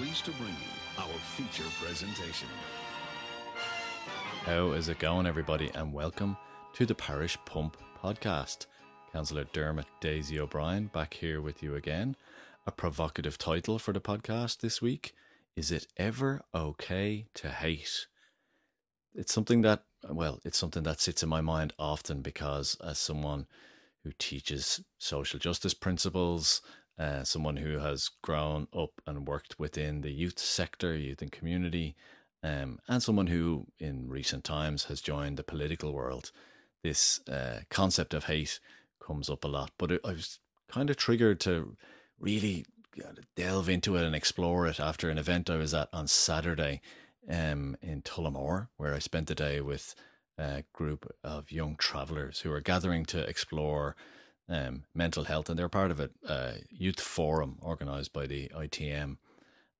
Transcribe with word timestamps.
pleased 0.00 0.24
to 0.24 0.30
bring 0.32 0.48
you 0.48 1.02
our 1.02 1.18
feature 1.36 1.68
presentation. 1.78 2.48
How 4.46 4.72
is 4.72 4.88
it 4.88 4.98
going, 4.98 5.26
everybody, 5.26 5.70
and 5.74 5.92
welcome 5.92 6.38
to 6.72 6.86
the 6.86 6.94
Parish 6.94 7.36
Pump 7.44 7.76
podcast. 8.02 8.64
Councillor 9.12 9.44
Dermot 9.52 9.84
Daisy 10.00 10.40
O'Brien 10.40 10.86
back 10.86 11.12
here 11.12 11.42
with 11.42 11.62
you 11.62 11.74
again. 11.74 12.16
A 12.66 12.72
provocative 12.72 13.36
title 13.36 13.78
for 13.78 13.92
the 13.92 14.00
podcast 14.00 14.60
this 14.60 14.80
week 14.80 15.12
Is 15.54 15.70
it 15.70 15.86
ever 15.98 16.40
okay 16.54 17.26
to 17.34 17.50
hate? 17.50 18.06
It's 19.14 19.34
something 19.34 19.60
that, 19.60 19.82
well, 20.08 20.40
it's 20.46 20.56
something 20.56 20.84
that 20.84 21.00
sits 21.02 21.22
in 21.22 21.28
my 21.28 21.42
mind 21.42 21.74
often 21.78 22.22
because 22.22 22.74
as 22.82 22.98
someone 22.98 23.46
who 24.02 24.12
teaches 24.18 24.80
social 24.96 25.38
justice 25.38 25.74
principles, 25.74 26.62
uh, 27.00 27.24
someone 27.24 27.56
who 27.56 27.78
has 27.78 28.10
grown 28.22 28.68
up 28.76 29.00
and 29.06 29.26
worked 29.26 29.58
within 29.58 30.02
the 30.02 30.12
youth 30.12 30.38
sector, 30.38 30.94
youth 30.94 31.22
and 31.22 31.32
community, 31.32 31.96
um, 32.42 32.78
and 32.88 33.02
someone 33.02 33.28
who 33.28 33.66
in 33.78 34.10
recent 34.10 34.44
times 34.44 34.84
has 34.84 35.00
joined 35.00 35.38
the 35.38 35.42
political 35.42 35.92
world, 35.92 36.30
this 36.82 37.20
uh, 37.26 37.60
concept 37.70 38.12
of 38.12 38.24
hate 38.24 38.60
comes 39.02 39.30
up 39.30 39.44
a 39.44 39.48
lot. 39.48 39.70
But 39.78 39.92
it, 39.92 40.00
I 40.04 40.10
was 40.12 40.40
kind 40.70 40.90
of 40.90 40.98
triggered 40.98 41.40
to 41.40 41.74
really 42.18 42.66
delve 43.34 43.70
into 43.70 43.96
it 43.96 44.04
and 44.04 44.14
explore 44.14 44.66
it 44.66 44.78
after 44.78 45.08
an 45.08 45.16
event 45.16 45.48
I 45.48 45.56
was 45.56 45.72
at 45.72 45.88
on 45.94 46.06
Saturday 46.06 46.82
um, 47.30 47.78
in 47.80 48.02
Tullamore, 48.02 48.68
where 48.76 48.94
I 48.94 48.98
spent 48.98 49.26
the 49.28 49.34
day 49.34 49.62
with 49.62 49.94
a 50.36 50.64
group 50.74 51.10
of 51.24 51.50
young 51.50 51.76
travellers 51.76 52.40
who 52.40 52.52
are 52.52 52.60
gathering 52.60 53.06
to 53.06 53.26
explore 53.26 53.96
um, 54.50 54.84
mental 54.94 55.24
health, 55.24 55.48
and 55.48 55.58
they're 55.58 55.68
part 55.68 55.90
of 55.90 56.00
a, 56.00 56.10
a 56.28 56.54
youth 56.68 57.00
forum 57.00 57.58
organised 57.62 58.12
by 58.12 58.26
the 58.26 58.48
ITM. 58.48 59.16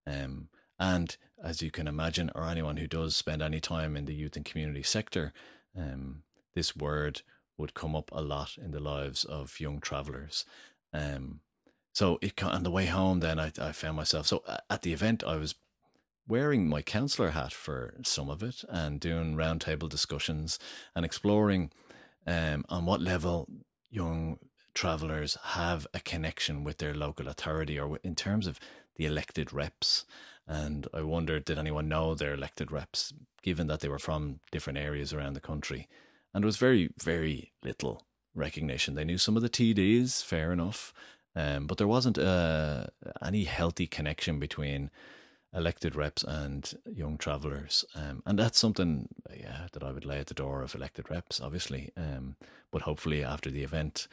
Um, 0.06 0.48
and 0.78 1.16
as 1.42 1.60
you 1.60 1.70
can 1.70 1.86
imagine, 1.86 2.30
or 2.34 2.44
anyone 2.46 2.76
who 2.76 2.86
does 2.86 3.16
spend 3.16 3.42
any 3.42 3.60
time 3.60 3.96
in 3.96 4.06
the 4.06 4.14
youth 4.14 4.36
and 4.36 4.44
community 4.44 4.82
sector, 4.82 5.32
um, 5.76 6.22
this 6.54 6.74
word 6.76 7.22
would 7.58 7.74
come 7.74 7.94
up 7.94 8.10
a 8.12 8.22
lot 8.22 8.56
in 8.56 8.70
the 8.70 8.80
lives 8.80 9.24
of 9.24 9.60
young 9.60 9.80
travellers. 9.80 10.44
Um, 10.92 11.40
so 11.92 12.18
it 12.22 12.42
on 12.42 12.62
the 12.62 12.70
way 12.70 12.86
home, 12.86 13.20
then 13.20 13.38
I, 13.38 13.52
I 13.60 13.72
found 13.72 13.96
myself. 13.96 14.26
So 14.26 14.42
at 14.70 14.82
the 14.82 14.92
event, 14.92 15.24
I 15.26 15.36
was 15.36 15.56
wearing 16.26 16.68
my 16.68 16.80
counsellor 16.80 17.30
hat 17.30 17.52
for 17.52 17.94
some 18.04 18.30
of 18.30 18.42
it 18.42 18.64
and 18.68 19.00
doing 19.00 19.34
roundtable 19.34 19.88
discussions 19.88 20.58
and 20.94 21.04
exploring 21.04 21.72
um, 22.26 22.64
on 22.68 22.86
what 22.86 23.00
level 23.00 23.48
young 23.90 24.38
travellers 24.74 25.36
have 25.42 25.86
a 25.94 26.00
connection 26.00 26.64
with 26.64 26.78
their 26.78 26.94
local 26.94 27.28
authority 27.28 27.78
or 27.78 27.98
in 28.02 28.14
terms 28.14 28.46
of 28.46 28.58
the 28.96 29.06
elected 29.06 29.52
reps. 29.52 30.04
And 30.46 30.88
I 30.92 31.02
wondered, 31.02 31.44
did 31.44 31.58
anyone 31.58 31.88
know 31.88 32.14
their 32.14 32.34
elected 32.34 32.72
reps, 32.72 33.12
given 33.42 33.66
that 33.68 33.80
they 33.80 33.88
were 33.88 33.98
from 33.98 34.40
different 34.50 34.78
areas 34.78 35.12
around 35.12 35.34
the 35.34 35.40
country? 35.40 35.88
And 36.34 36.44
it 36.44 36.46
was 36.46 36.56
very, 36.56 36.90
very 36.98 37.52
little 37.62 38.04
recognition. 38.34 38.94
They 38.94 39.04
knew 39.04 39.18
some 39.18 39.36
of 39.36 39.42
the 39.42 39.48
TDs, 39.48 40.24
fair 40.24 40.52
enough, 40.52 40.92
um, 41.36 41.66
but 41.66 41.78
there 41.78 41.86
wasn't 41.86 42.18
uh, 42.18 42.86
any 43.22 43.44
healthy 43.44 43.86
connection 43.86 44.38
between 44.38 44.90
elected 45.54 45.96
reps 45.96 46.22
and 46.22 46.72
young 46.92 47.18
travellers. 47.18 47.84
Um, 47.94 48.22
and 48.26 48.38
that's 48.38 48.58
something, 48.58 49.08
yeah, 49.36 49.66
that 49.72 49.82
I 49.82 49.92
would 49.92 50.04
lay 50.04 50.18
at 50.18 50.26
the 50.26 50.34
door 50.34 50.62
of 50.62 50.74
elected 50.74 51.10
reps, 51.10 51.40
obviously. 51.40 51.90
Um, 51.96 52.36
but 52.70 52.82
hopefully, 52.82 53.24
after 53.24 53.50
the 53.50 53.64
event, 53.64 54.06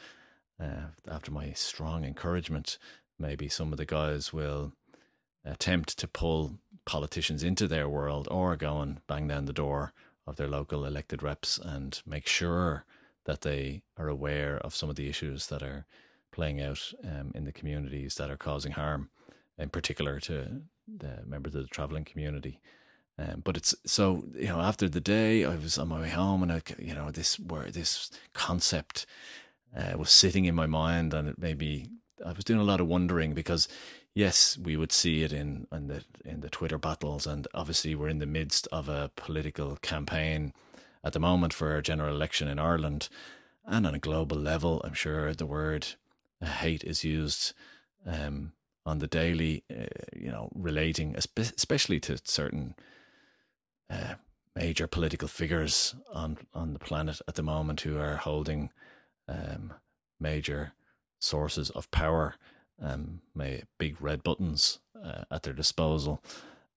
uh, 0.62 0.88
after 1.10 1.32
my 1.32 1.52
strong 1.54 2.04
encouragement, 2.04 2.78
maybe 3.20 3.48
some 3.48 3.72
of 3.72 3.78
the 3.78 3.86
guys 3.86 4.34
will 4.34 4.74
attempt 5.46 5.98
to 5.98 6.08
pull 6.08 6.60
politicians 6.86 7.44
into 7.44 7.68
their 7.68 7.88
world 7.88 8.28
or 8.32 8.56
go 8.56 8.80
and 8.80 9.06
bang 9.08 9.28
down 9.28 9.46
the 9.46 9.54
door 9.54 9.94
of 10.26 10.36
their 10.36 10.48
local 10.48 10.86
elected 10.86 11.24
reps 11.24 11.58
and 11.58 12.02
make 12.06 12.28
sure 12.28 12.86
that 13.26 13.42
they 13.42 13.82
are 13.98 14.08
aware 14.08 14.58
of 14.58 14.76
some 14.76 14.90
of 14.90 14.96
the 14.96 15.10
issues 15.10 15.48
that 15.48 15.62
are 15.62 15.86
playing 16.32 16.62
out 16.62 16.94
um, 17.04 17.32
in 17.36 17.46
the 17.46 17.52
communities 17.52 18.16
that 18.16 18.30
are 18.30 18.38
causing 18.38 18.74
harm, 18.74 19.10
in 19.58 19.70
particular 19.70 20.20
to 20.20 20.62
the 20.88 21.20
members 21.26 21.56
of 21.56 21.64
the 21.64 21.68
travelling 21.68 22.06
community. 22.06 22.60
Um, 23.20 23.42
but 23.44 23.58
it's 23.58 23.74
so 23.86 24.26
you 24.36 24.48
know 24.48 24.62
after 24.62 24.88
the 24.88 25.02
day 25.02 25.44
I 25.44 25.56
was 25.56 25.78
on 25.78 25.88
my 25.88 26.02
way 26.02 26.10
home 26.10 26.44
and 26.44 26.52
I 26.52 26.62
you 26.78 26.94
know 26.94 27.10
this 27.10 27.40
where 27.40 27.72
this 27.72 28.12
concept 28.34 29.08
uh, 29.76 29.98
was 29.98 30.12
sitting 30.12 30.46
in 30.46 30.56
my 30.56 30.66
mind 30.66 31.14
and 31.14 31.30
it 31.30 31.38
maybe 31.38 31.90
I 32.26 32.32
was 32.32 32.44
doing 32.44 32.60
a 32.60 32.64
lot 32.64 32.82
of 32.82 32.88
wondering 32.88 33.34
because 33.34 33.68
yes, 34.18 34.58
we 34.58 34.76
would 34.76 34.92
see 34.92 35.22
it 35.22 35.32
in, 35.32 35.68
in 35.72 35.88
the 35.88 36.04
in 36.26 36.42
the 36.42 36.50
Twitter 36.50 36.80
battles, 36.80 37.28
and 37.28 37.48
obviously 37.54 37.94
we're 37.94 38.10
in 38.10 38.18
the 38.18 38.26
midst 38.26 38.68
of 38.72 38.90
a 38.90 39.12
political 39.16 39.78
campaign 39.78 40.54
at 41.04 41.14
the 41.14 41.20
moment 41.20 41.54
for 41.54 41.76
a 41.76 41.84
general 41.84 42.16
election 42.16 42.48
in 42.48 42.58
Ireland, 42.58 43.10
and 43.64 43.86
on 43.86 43.94
a 43.94 44.00
global 44.00 44.38
level, 44.38 44.82
I'm 44.84 44.96
sure 44.96 45.34
the 45.34 45.46
word 45.46 45.88
uh, 46.42 46.48
hate 46.48 46.84
is 46.84 47.04
used 47.04 47.54
um, 48.08 48.54
on 48.88 48.98
the 48.98 49.08
daily, 49.08 49.64
uh, 49.70 49.86
you 50.16 50.32
know, 50.32 50.50
relating 50.56 51.16
especially 51.16 52.00
to 52.00 52.18
certain 52.24 52.74
uh, 53.92 54.16
major 54.56 54.88
political 54.88 55.28
figures 55.28 55.94
on 56.12 56.38
on 56.56 56.74
the 56.74 56.80
planet 56.80 57.22
at 57.28 57.36
the 57.36 57.44
moment 57.44 57.82
who 57.82 58.00
are 58.00 58.16
holding 58.16 58.72
um, 59.28 59.74
major 60.20 60.74
sources 61.20 61.70
of 61.72 61.90
power 61.92 62.36
um, 62.82 63.22
my 63.34 63.62
big 63.78 64.02
red 64.02 64.24
buttons 64.24 64.80
uh, 65.04 65.24
at 65.32 65.44
their 65.44 65.54
disposal. 65.54 66.22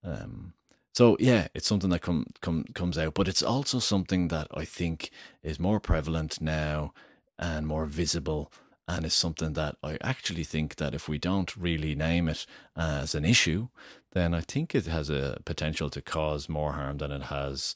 Um, 0.03 0.53
so 0.93 1.15
yeah, 1.19 1.47
it's 1.53 1.67
something 1.67 1.89
that 1.91 2.01
come, 2.01 2.27
come 2.41 2.65
comes 2.73 2.97
out, 2.97 3.13
but 3.13 3.27
it's 3.27 3.43
also 3.43 3.79
something 3.79 4.27
that 4.27 4.47
I 4.53 4.65
think 4.65 5.09
is 5.41 5.59
more 5.59 5.79
prevalent 5.79 6.41
now 6.41 6.93
and 7.39 7.65
more 7.65 7.85
visible, 7.85 8.51
and 8.87 9.05
is 9.05 9.13
something 9.13 9.53
that 9.53 9.77
I 9.81 9.97
actually 10.01 10.43
think 10.43 10.75
that 10.75 10.93
if 10.93 11.07
we 11.07 11.17
don't 11.17 11.55
really 11.55 11.95
name 11.95 12.27
it 12.27 12.45
as 12.75 13.15
an 13.15 13.25
issue, 13.25 13.69
then 14.11 14.33
I 14.33 14.41
think 14.41 14.75
it 14.75 14.85
has 14.85 15.09
a 15.09 15.39
potential 15.45 15.89
to 15.91 16.01
cause 16.01 16.49
more 16.49 16.73
harm 16.73 16.97
than 16.97 17.11
it 17.11 17.23
has 17.23 17.73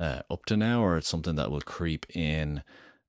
uh, 0.00 0.22
up 0.30 0.46
to 0.46 0.56
now, 0.56 0.82
or 0.82 0.96
it's 0.96 1.08
something 1.08 1.36
that 1.36 1.50
will 1.50 1.60
creep 1.60 2.06
in. 2.16 2.62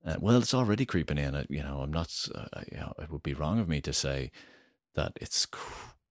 Uh, 0.05 0.15
well, 0.19 0.37
it's 0.37 0.53
already 0.53 0.85
creeping 0.85 1.17
in. 1.17 1.45
You 1.49 1.63
know, 1.63 1.79
I'm 1.81 1.91
not. 1.91 2.13
Uh, 2.33 2.61
you 2.71 2.77
know, 2.77 2.93
it 2.99 3.11
would 3.11 3.23
be 3.23 3.33
wrong 3.33 3.59
of 3.59 3.67
me 3.67 3.81
to 3.81 3.93
say 3.93 4.31
that 4.93 5.13
it's 5.19 5.47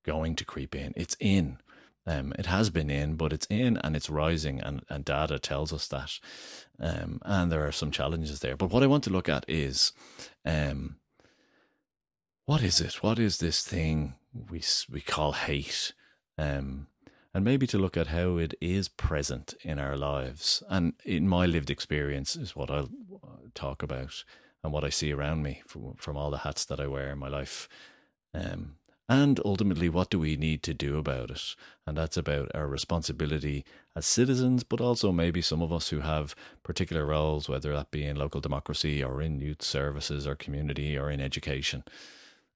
going 0.05 0.37
to 0.37 0.45
creep 0.45 0.75
in. 0.75 0.93
It's 0.97 1.17
in. 1.21 1.59
Um, 2.07 2.35
it 2.39 2.47
has 2.47 2.69
been 2.69 2.91
in, 2.91 3.15
but 3.15 3.33
it's 3.33 3.47
in 3.49 3.79
and 3.79 3.97
it's 3.97 4.11
rising, 4.11 4.61
and, 4.61 4.85
and 4.91 5.05
data 5.05 5.39
tells 5.39 5.73
us 5.73 5.89
that. 5.89 6.19
Um, 6.79 7.21
and 7.23 7.51
there 7.51 7.67
are 7.67 7.73
some 7.73 7.91
challenges 7.91 8.41
there. 8.41 8.57
But 8.57 8.71
what 8.71 8.83
I 8.83 8.87
want 8.87 9.05
to 9.05 9.11
look 9.11 9.29
at 9.29 9.45
is 9.49 9.93
um, 10.45 10.97
what 12.45 12.63
is 12.63 12.81
it? 12.81 13.03
What 13.03 13.19
is 13.19 13.39
this 13.39 13.63
thing 13.63 14.15
we, 14.51 14.63
we 14.91 15.01
call 15.01 15.33
hate? 15.33 15.95
Um, 16.37 16.89
and 17.33 17.45
maybe 17.45 17.67
to 17.67 17.79
look 17.79 17.97
at 17.97 18.09
how 18.09 18.37
it 18.37 18.55
is 18.61 18.89
present 18.89 19.55
in 19.63 19.79
our 19.79 19.97
lives. 19.97 20.63
And 20.69 20.93
in 21.05 21.27
my 21.27 21.47
lived 21.47 21.71
experience, 21.71 22.37
is 22.37 22.55
what 22.55 22.71
I'll 22.71 22.91
talk 23.55 23.83
about 23.83 24.25
and 24.63 24.73
what 24.73 24.85
I 24.85 24.91
see 24.91 25.13
around 25.13 25.43
me 25.43 25.63
from, 25.67 25.95
from 25.95 26.17
all 26.17 26.31
the 26.31 26.39
hats 26.39 26.65
that 26.65 26.81
I 26.81 26.87
wear 26.87 27.11
in 27.11 27.19
my 27.19 27.29
life. 27.29 27.69
Um, 28.33 28.77
and 29.07 29.39
ultimately, 29.45 29.91
what 29.91 30.09
do 30.09 30.19
we 30.19 30.37
need 30.37 30.63
to 30.63 30.73
do 30.73 30.97
about 30.97 31.31
it? 31.31 31.55
And 31.87 31.99
that's 31.99 32.17
about 32.17 32.51
our 32.55 32.67
responsibility 32.67 33.65
as 33.95 34.07
citizens, 34.07 34.65
but 34.65 34.81
also 34.81 35.13
maybe 35.13 35.43
some 35.43 35.61
of 35.61 35.71
us 35.71 35.91
who 35.91 36.01
have 36.01 36.35
particular 36.63 37.05
roles, 37.05 37.47
whether 37.47 37.75
that 37.75 37.91
be 37.91 38.05
in 38.05 38.17
local 38.17 38.41
democracy 38.41 39.05
or 39.05 39.21
in 39.21 39.41
youth 39.41 39.63
services 39.63 40.27
or 40.27 40.35
community 40.35 40.97
or 40.97 41.11
in 41.11 41.21
education. 41.21 41.85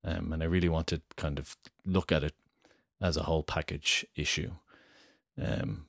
Um, 0.02 0.32
and 0.32 0.42
I 0.42 0.46
really 0.46 0.70
want 0.70 0.86
to 0.86 1.02
kind 1.16 1.38
of 1.38 1.54
look 1.84 2.10
at 2.10 2.24
it 2.24 2.34
as 2.98 3.18
a 3.18 3.24
whole 3.24 3.42
package 3.42 4.06
issue. 4.16 4.52
Um, 5.40 5.84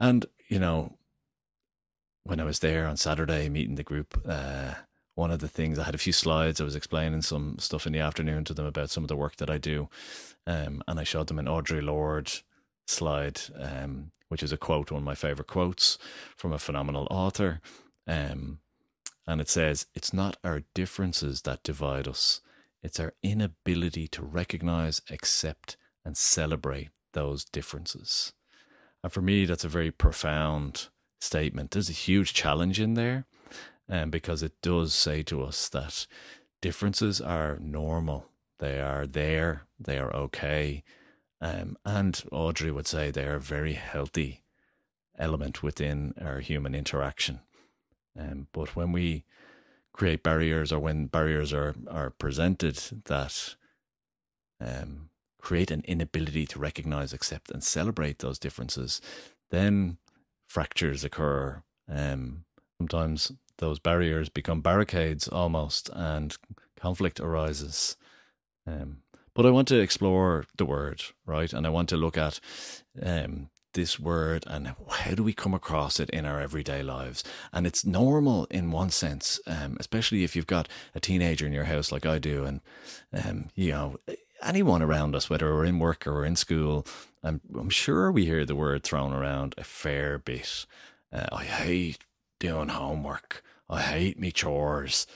and, 0.00 0.24
you 0.48 0.58
know, 0.58 0.94
when 2.24 2.40
I 2.40 2.44
was 2.44 2.60
there 2.60 2.86
on 2.86 2.96
Saturday 2.96 3.48
meeting 3.48 3.74
the 3.74 3.82
group, 3.82 4.20
uh, 4.26 4.74
one 5.14 5.30
of 5.30 5.40
the 5.40 5.48
things 5.48 5.78
I 5.78 5.84
had 5.84 5.94
a 5.94 5.98
few 5.98 6.12
slides. 6.12 6.60
I 6.60 6.64
was 6.64 6.76
explaining 6.76 7.22
some 7.22 7.58
stuff 7.58 7.86
in 7.86 7.92
the 7.92 7.98
afternoon 7.98 8.44
to 8.44 8.54
them 8.54 8.66
about 8.66 8.90
some 8.90 9.04
of 9.04 9.08
the 9.08 9.16
work 9.16 9.36
that 9.36 9.50
I 9.50 9.58
do, 9.58 9.88
um, 10.46 10.82
and 10.86 10.98
I 10.98 11.04
showed 11.04 11.26
them 11.26 11.38
an 11.38 11.46
Audre 11.46 11.82
Lorde 11.82 12.32
slide, 12.86 13.40
um, 13.58 14.12
which 14.28 14.42
is 14.42 14.52
a 14.52 14.56
quote, 14.56 14.90
one 14.90 15.02
of 15.02 15.04
my 15.04 15.14
favorite 15.14 15.48
quotes 15.48 15.98
from 16.36 16.52
a 16.52 16.58
phenomenal 16.58 17.06
author, 17.10 17.60
um, 18.06 18.60
and 19.26 19.40
it 19.40 19.48
says, 19.48 19.86
"It's 19.94 20.12
not 20.12 20.36
our 20.42 20.62
differences 20.74 21.42
that 21.42 21.62
divide 21.62 22.08
us; 22.08 22.40
it's 22.82 22.98
our 22.98 23.14
inability 23.22 24.08
to 24.08 24.22
recognize, 24.22 25.02
accept, 25.10 25.76
and 26.04 26.16
celebrate 26.16 26.90
those 27.12 27.44
differences." 27.44 28.32
And 29.02 29.12
for 29.12 29.20
me, 29.20 29.44
that's 29.44 29.64
a 29.64 29.68
very 29.68 29.90
profound 29.90 30.88
statement. 31.22 31.70
There's 31.70 31.90
a 31.90 31.94
huge 31.94 32.34
challenge 32.34 32.80
in 32.80 32.94
there 32.94 33.26
um, 33.88 34.10
because 34.10 34.42
it 34.42 34.60
does 34.62 34.92
say 34.92 35.22
to 35.24 35.42
us 35.42 35.68
that 35.68 36.06
differences 36.60 37.20
are 37.20 37.58
normal. 37.60 38.26
They 38.58 38.80
are 38.80 39.06
there. 39.06 39.62
They 39.78 39.98
are 39.98 40.14
okay. 40.14 40.82
Um, 41.40 41.76
and 41.84 42.14
Audre 42.32 42.72
would 42.72 42.86
say 42.86 43.10
they're 43.10 43.36
a 43.36 43.40
very 43.40 43.74
healthy 43.74 44.42
element 45.18 45.62
within 45.62 46.14
our 46.20 46.40
human 46.40 46.74
interaction. 46.74 47.40
Um, 48.18 48.48
but 48.52 48.76
when 48.76 48.92
we 48.92 49.24
create 49.92 50.22
barriers 50.22 50.72
or 50.72 50.78
when 50.78 51.06
barriers 51.06 51.52
are, 51.52 51.74
are 51.90 52.10
presented 52.10 52.76
that 53.04 53.56
um, 54.60 55.10
create 55.40 55.70
an 55.70 55.82
inability 55.86 56.46
to 56.46 56.58
recognize, 56.58 57.12
accept, 57.12 57.50
and 57.50 57.62
celebrate 57.62 58.20
those 58.20 58.38
differences, 58.38 59.00
then 59.50 59.98
fractures 60.52 61.02
occur. 61.02 61.62
Um, 61.88 62.44
sometimes 62.76 63.32
those 63.56 63.78
barriers 63.78 64.28
become 64.28 64.60
barricades 64.60 65.26
almost, 65.26 65.88
and 65.94 66.36
conflict 66.78 67.20
arises. 67.20 67.96
Um, 68.66 68.98
but 69.34 69.46
I 69.46 69.50
want 69.50 69.66
to 69.68 69.80
explore 69.80 70.44
the 70.58 70.66
word, 70.66 71.02
right? 71.24 71.50
And 71.52 71.66
I 71.66 71.70
want 71.70 71.88
to 71.88 71.96
look 71.96 72.18
at 72.18 72.38
um, 73.00 73.48
this 73.72 73.98
word 73.98 74.44
and 74.46 74.74
how 74.90 75.14
do 75.14 75.22
we 75.22 75.32
come 75.32 75.54
across 75.54 75.98
it 75.98 76.10
in 76.10 76.26
our 76.26 76.38
everyday 76.38 76.82
lives? 76.82 77.24
And 77.50 77.66
it's 77.66 77.86
normal 77.86 78.46
in 78.50 78.72
one 78.72 78.90
sense, 78.90 79.40
um, 79.46 79.78
especially 79.80 80.22
if 80.22 80.36
you've 80.36 80.46
got 80.46 80.68
a 80.94 81.00
teenager 81.00 81.46
in 81.46 81.54
your 81.54 81.64
house 81.64 81.90
like 81.90 82.04
I 82.04 82.18
do, 82.18 82.44
and 82.44 82.60
um, 83.12 83.48
you 83.54 83.70
know 83.70 83.96
anyone 84.42 84.82
around 84.82 85.14
us, 85.14 85.30
whether 85.30 85.52
we're 85.54 85.64
in 85.64 85.78
work 85.78 86.06
or 86.06 86.14
we're 86.14 86.24
in 86.24 86.36
school. 86.36 86.86
I'm, 87.22 87.40
I'm 87.56 87.70
sure 87.70 88.10
we 88.10 88.24
hear 88.24 88.44
the 88.44 88.56
word 88.56 88.82
thrown 88.82 89.12
around 89.12 89.54
a 89.56 89.64
fair 89.64 90.18
bit. 90.18 90.66
Uh, 91.12 91.26
I 91.32 91.44
hate 91.44 91.98
doing 92.40 92.68
homework. 92.68 93.42
I 93.68 93.80
hate 93.82 94.18
me 94.18 94.32
chores. 94.32 95.06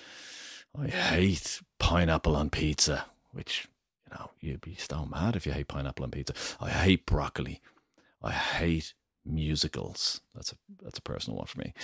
I 0.78 0.88
hate 0.88 1.60
pineapple 1.78 2.36
on 2.36 2.50
pizza, 2.50 3.06
which 3.32 3.68
you 4.04 4.16
know 4.16 4.30
you'd 4.40 4.60
be 4.60 4.74
stone 4.74 5.10
mad 5.10 5.36
if 5.36 5.46
you 5.46 5.52
hate 5.52 5.68
pineapple 5.68 6.04
on 6.04 6.10
pizza. 6.10 6.34
I 6.60 6.70
hate 6.70 7.06
broccoli. 7.06 7.60
I 8.22 8.32
hate 8.32 8.94
musicals. 9.26 10.20
That's 10.34 10.52
a 10.52 10.56
that's 10.82 10.98
a 10.98 11.02
personal 11.02 11.38
one 11.38 11.46
for 11.46 11.58
me. 11.58 11.74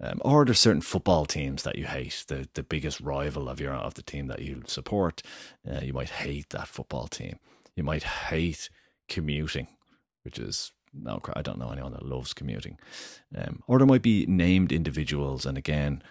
Um, 0.00 0.20
or 0.24 0.44
there's 0.44 0.58
certain 0.58 0.82
football 0.82 1.26
teams 1.26 1.62
that 1.62 1.76
you 1.76 1.86
hate. 1.86 2.24
The 2.28 2.48
the 2.54 2.62
biggest 2.62 3.00
rival 3.00 3.48
of 3.48 3.60
your 3.60 3.72
of 3.72 3.94
the 3.94 4.02
team 4.02 4.26
that 4.28 4.42
you 4.42 4.62
support, 4.66 5.22
uh, 5.68 5.80
you 5.82 5.92
might 5.92 6.10
hate 6.10 6.50
that 6.50 6.68
football 6.68 7.08
team. 7.08 7.38
You 7.76 7.82
might 7.82 8.02
hate 8.02 8.68
commuting, 9.08 9.68
which 10.24 10.38
is 10.38 10.72
no, 10.92 11.20
I 11.34 11.42
don't 11.42 11.58
know 11.58 11.70
anyone 11.70 11.92
that 11.92 12.04
loves 12.04 12.34
commuting. 12.34 12.78
Um, 13.34 13.62
or 13.66 13.78
there 13.78 13.86
might 13.86 14.02
be 14.02 14.26
named 14.26 14.72
individuals, 14.72 15.46
and 15.46 15.56
again, 15.56 16.02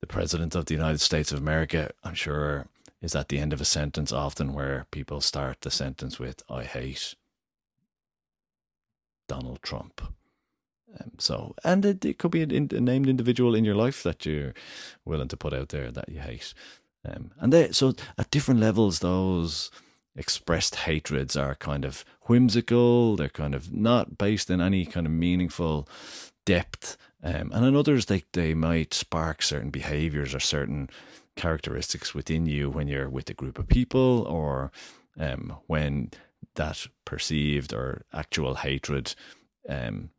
the 0.00 0.06
president 0.06 0.54
of 0.54 0.66
the 0.66 0.74
United 0.74 1.00
States 1.00 1.32
of 1.32 1.38
America, 1.38 1.90
I'm 2.04 2.14
sure, 2.14 2.68
is 3.02 3.14
at 3.14 3.28
the 3.28 3.38
end 3.38 3.52
of 3.52 3.60
a 3.60 3.64
sentence 3.64 4.12
often 4.12 4.52
where 4.52 4.86
people 4.90 5.20
start 5.20 5.62
the 5.62 5.70
sentence 5.70 6.18
with 6.18 6.42
"I 6.48 6.64
hate." 6.64 7.14
Donald 9.30 9.62
Trump. 9.62 10.00
Um, 10.98 11.12
so, 11.18 11.54
and 11.62 11.84
it, 11.84 12.04
it 12.04 12.18
could 12.18 12.32
be 12.32 12.42
a, 12.42 12.46
named 12.48 13.08
individual 13.08 13.54
in 13.54 13.64
your 13.64 13.76
life 13.76 14.02
that 14.02 14.26
you're 14.26 14.54
willing 15.04 15.28
to 15.28 15.36
put 15.36 15.54
out 15.54 15.68
there 15.68 15.92
that 15.92 16.08
you 16.08 16.18
hate. 16.18 16.52
Um, 17.04 17.30
and 17.38 17.52
they, 17.52 17.70
so 17.70 17.94
at 18.18 18.32
different 18.32 18.58
levels, 18.58 18.98
those 18.98 19.70
expressed 20.16 20.74
hatreds 20.74 21.36
are 21.36 21.54
kind 21.54 21.84
of 21.84 22.04
whimsical. 22.22 23.14
They're 23.14 23.28
kind 23.28 23.54
of 23.54 23.72
not 23.72 24.18
based 24.18 24.50
in 24.50 24.60
any 24.60 24.84
kind 24.84 25.06
of 25.06 25.12
meaningful 25.12 25.88
depth. 26.44 26.96
Um, 27.22 27.52
and 27.54 27.64
in 27.64 27.76
others, 27.76 28.06
they, 28.06 28.24
they 28.32 28.52
might 28.54 28.92
spark 28.92 29.42
certain 29.42 29.70
behaviors 29.70 30.34
or 30.34 30.40
certain 30.40 30.90
characteristics 31.36 32.14
within 32.14 32.46
you 32.46 32.68
when 32.68 32.88
you're 32.88 33.08
with 33.08 33.30
a 33.30 33.34
group 33.34 33.60
of 33.60 33.68
people 33.68 34.26
or 34.28 34.72
um, 35.18 35.56
when 35.68 36.10
that 36.54 36.86
perceived 37.04 37.72
or 37.72 38.04
actual 38.12 38.56
hatred 38.56 39.14
um, 39.68 40.10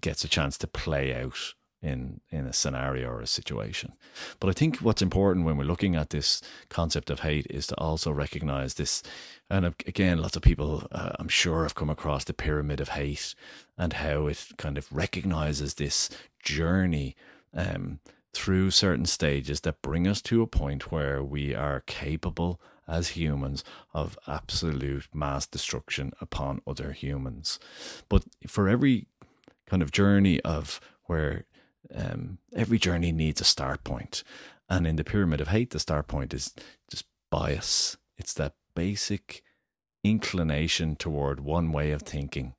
gets 0.00 0.24
a 0.24 0.28
chance 0.28 0.58
to 0.58 0.66
play 0.66 1.14
out 1.14 1.54
in 1.82 2.20
in 2.30 2.46
a 2.46 2.52
scenario 2.52 3.08
or 3.08 3.20
a 3.20 3.26
situation. 3.26 3.92
But 4.40 4.50
I 4.50 4.52
think 4.52 4.78
what's 4.78 5.02
important 5.02 5.44
when 5.44 5.56
we're 5.56 5.64
looking 5.64 5.94
at 5.94 6.10
this 6.10 6.42
concept 6.68 7.10
of 7.10 7.20
hate 7.20 7.46
is 7.50 7.66
to 7.68 7.74
also 7.76 8.10
recognize 8.10 8.74
this. 8.74 9.02
And 9.48 9.66
again, 9.86 10.18
lots 10.18 10.36
of 10.36 10.42
people, 10.42 10.86
uh, 10.90 11.12
I'm 11.18 11.28
sure, 11.28 11.62
have 11.62 11.74
come 11.74 11.90
across 11.90 12.24
the 12.24 12.34
pyramid 12.34 12.80
of 12.80 12.90
hate 12.90 13.34
and 13.78 13.92
how 13.92 14.26
it 14.26 14.44
kind 14.56 14.78
of 14.78 14.90
recognizes 14.90 15.74
this 15.74 16.10
journey 16.42 17.14
um, 17.54 18.00
through 18.32 18.70
certain 18.70 19.06
stages 19.06 19.60
that 19.60 19.82
bring 19.82 20.06
us 20.06 20.20
to 20.22 20.42
a 20.42 20.46
point 20.46 20.90
where 20.90 21.22
we 21.22 21.54
are 21.54 21.82
capable 21.86 22.60
as 22.88 23.08
humans 23.10 23.64
of 23.92 24.18
absolute 24.26 25.08
mass 25.12 25.46
destruction 25.46 26.12
upon 26.20 26.60
other 26.66 26.92
humans. 26.92 27.58
But 28.08 28.24
for 28.46 28.68
every 28.68 29.08
kind 29.66 29.82
of 29.82 29.90
journey 29.90 30.40
of 30.42 30.80
where 31.04 31.44
um, 31.94 32.38
every 32.54 32.78
journey 32.78 33.12
needs 33.12 33.40
a 33.40 33.44
start 33.44 33.84
point. 33.84 34.22
And 34.68 34.86
in 34.86 34.96
the 34.96 35.04
pyramid 35.04 35.40
of 35.40 35.48
hate, 35.48 35.70
the 35.70 35.78
start 35.78 36.08
point 36.08 36.34
is 36.34 36.52
just 36.90 37.04
bias. 37.30 37.96
It's 38.16 38.34
that 38.34 38.54
basic 38.74 39.42
inclination 40.02 40.96
toward 40.96 41.40
one 41.40 41.72
way 41.72 41.90
of 41.92 42.02
thinking. 42.02 42.54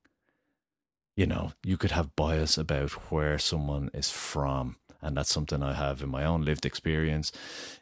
You 1.15 1.25
know, 1.25 1.53
you 1.63 1.77
could 1.77 1.91
have 1.91 2.15
bias 2.15 2.57
about 2.57 2.91
where 3.11 3.39
someone 3.39 3.89
is 3.93 4.11
from. 4.11 4.77
And 5.01 5.17
that's 5.17 5.33
something 5.33 5.61
I 5.61 5.73
have 5.73 6.01
in 6.01 6.09
my 6.09 6.23
own 6.23 6.43
lived 6.43 6.65
experience 6.65 7.31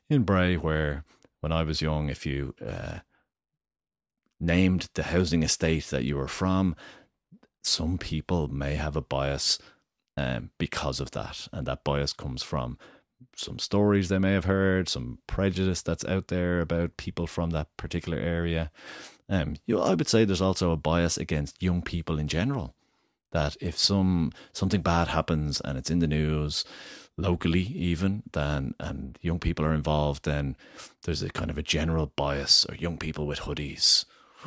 in 0.09 0.23
Bray, 0.23 0.57
where 0.57 1.03
when 1.45 1.51
I 1.51 1.61
was 1.61 1.79
young, 1.79 2.09
if 2.09 2.25
you 2.25 2.55
uh, 2.59 3.01
named 4.39 4.89
the 4.95 5.03
housing 5.03 5.43
estate 5.43 5.85
that 5.91 6.03
you 6.03 6.17
were 6.17 6.27
from, 6.27 6.75
some 7.61 7.99
people 7.99 8.47
may 8.47 8.73
have 8.73 8.95
a 8.95 9.01
bias 9.01 9.59
um, 10.17 10.49
because 10.57 10.99
of 10.99 11.11
that. 11.11 11.47
And 11.53 11.67
that 11.67 11.83
bias 11.83 12.13
comes 12.13 12.41
from 12.41 12.79
some 13.35 13.59
stories 13.59 14.09
they 14.09 14.17
may 14.17 14.31
have 14.31 14.45
heard, 14.45 14.89
some 14.89 15.19
prejudice 15.27 15.83
that's 15.83 16.03
out 16.05 16.29
there 16.29 16.61
about 16.61 16.97
people 16.97 17.27
from 17.27 17.51
that 17.51 17.67
particular 17.77 18.17
area. 18.17 18.71
Um, 19.29 19.57
you 19.67 19.79
I 19.79 19.93
would 19.93 20.07
say 20.07 20.25
there's 20.25 20.41
also 20.41 20.71
a 20.71 20.77
bias 20.77 21.15
against 21.15 21.61
young 21.61 21.83
people 21.83 22.17
in 22.17 22.27
general. 22.27 22.73
That 23.33 23.55
if 23.61 23.77
some 23.77 24.31
something 24.51 24.81
bad 24.81 25.09
happens 25.09 25.61
and 25.61 25.77
it's 25.77 25.91
in 25.91 25.99
the 25.99 26.07
news, 26.07 26.65
locally 27.17 27.61
even 27.61 28.23
then 28.33 28.75
and 28.79 29.17
young 29.21 29.39
people 29.39 29.65
are 29.65 29.73
involved 29.73 30.25
then 30.25 30.55
there's 31.03 31.23
a 31.23 31.29
kind 31.29 31.49
of 31.49 31.57
a 31.57 31.63
general 31.63 32.11
bias 32.15 32.65
or 32.67 32.75
young 32.75 32.97
people 32.97 33.25
with 33.25 33.41
hoodies. 33.41 34.05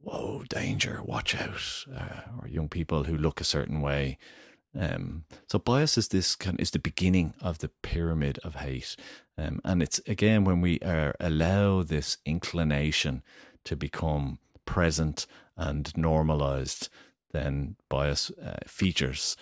Whoa 0.00 0.42
danger 0.48 1.00
watch 1.04 1.34
out. 1.36 1.84
Uh, 1.94 2.22
or 2.40 2.48
young 2.48 2.68
people 2.68 3.04
who 3.04 3.16
look 3.16 3.40
a 3.40 3.44
certain 3.44 3.80
way. 3.80 4.18
Um, 4.78 5.24
so 5.48 5.58
bias 5.58 5.98
is 5.98 6.08
this 6.08 6.34
kind 6.34 6.58
is 6.58 6.70
the 6.70 6.78
beginning 6.78 7.34
of 7.40 7.58
the 7.58 7.68
pyramid 7.82 8.38
of 8.42 8.56
hate. 8.56 8.96
Um, 9.38 9.60
and 9.64 9.82
it's 9.82 10.00
again 10.06 10.44
when 10.44 10.60
we 10.60 10.80
are 10.80 11.14
allow 11.20 11.82
this 11.82 12.18
inclination 12.24 13.22
to 13.64 13.76
become 13.76 14.38
present 14.64 15.26
and 15.56 15.94
normalized 15.96 16.88
then 17.32 17.76
bias 17.88 18.30
uh, 18.30 18.56
features 18.66 19.36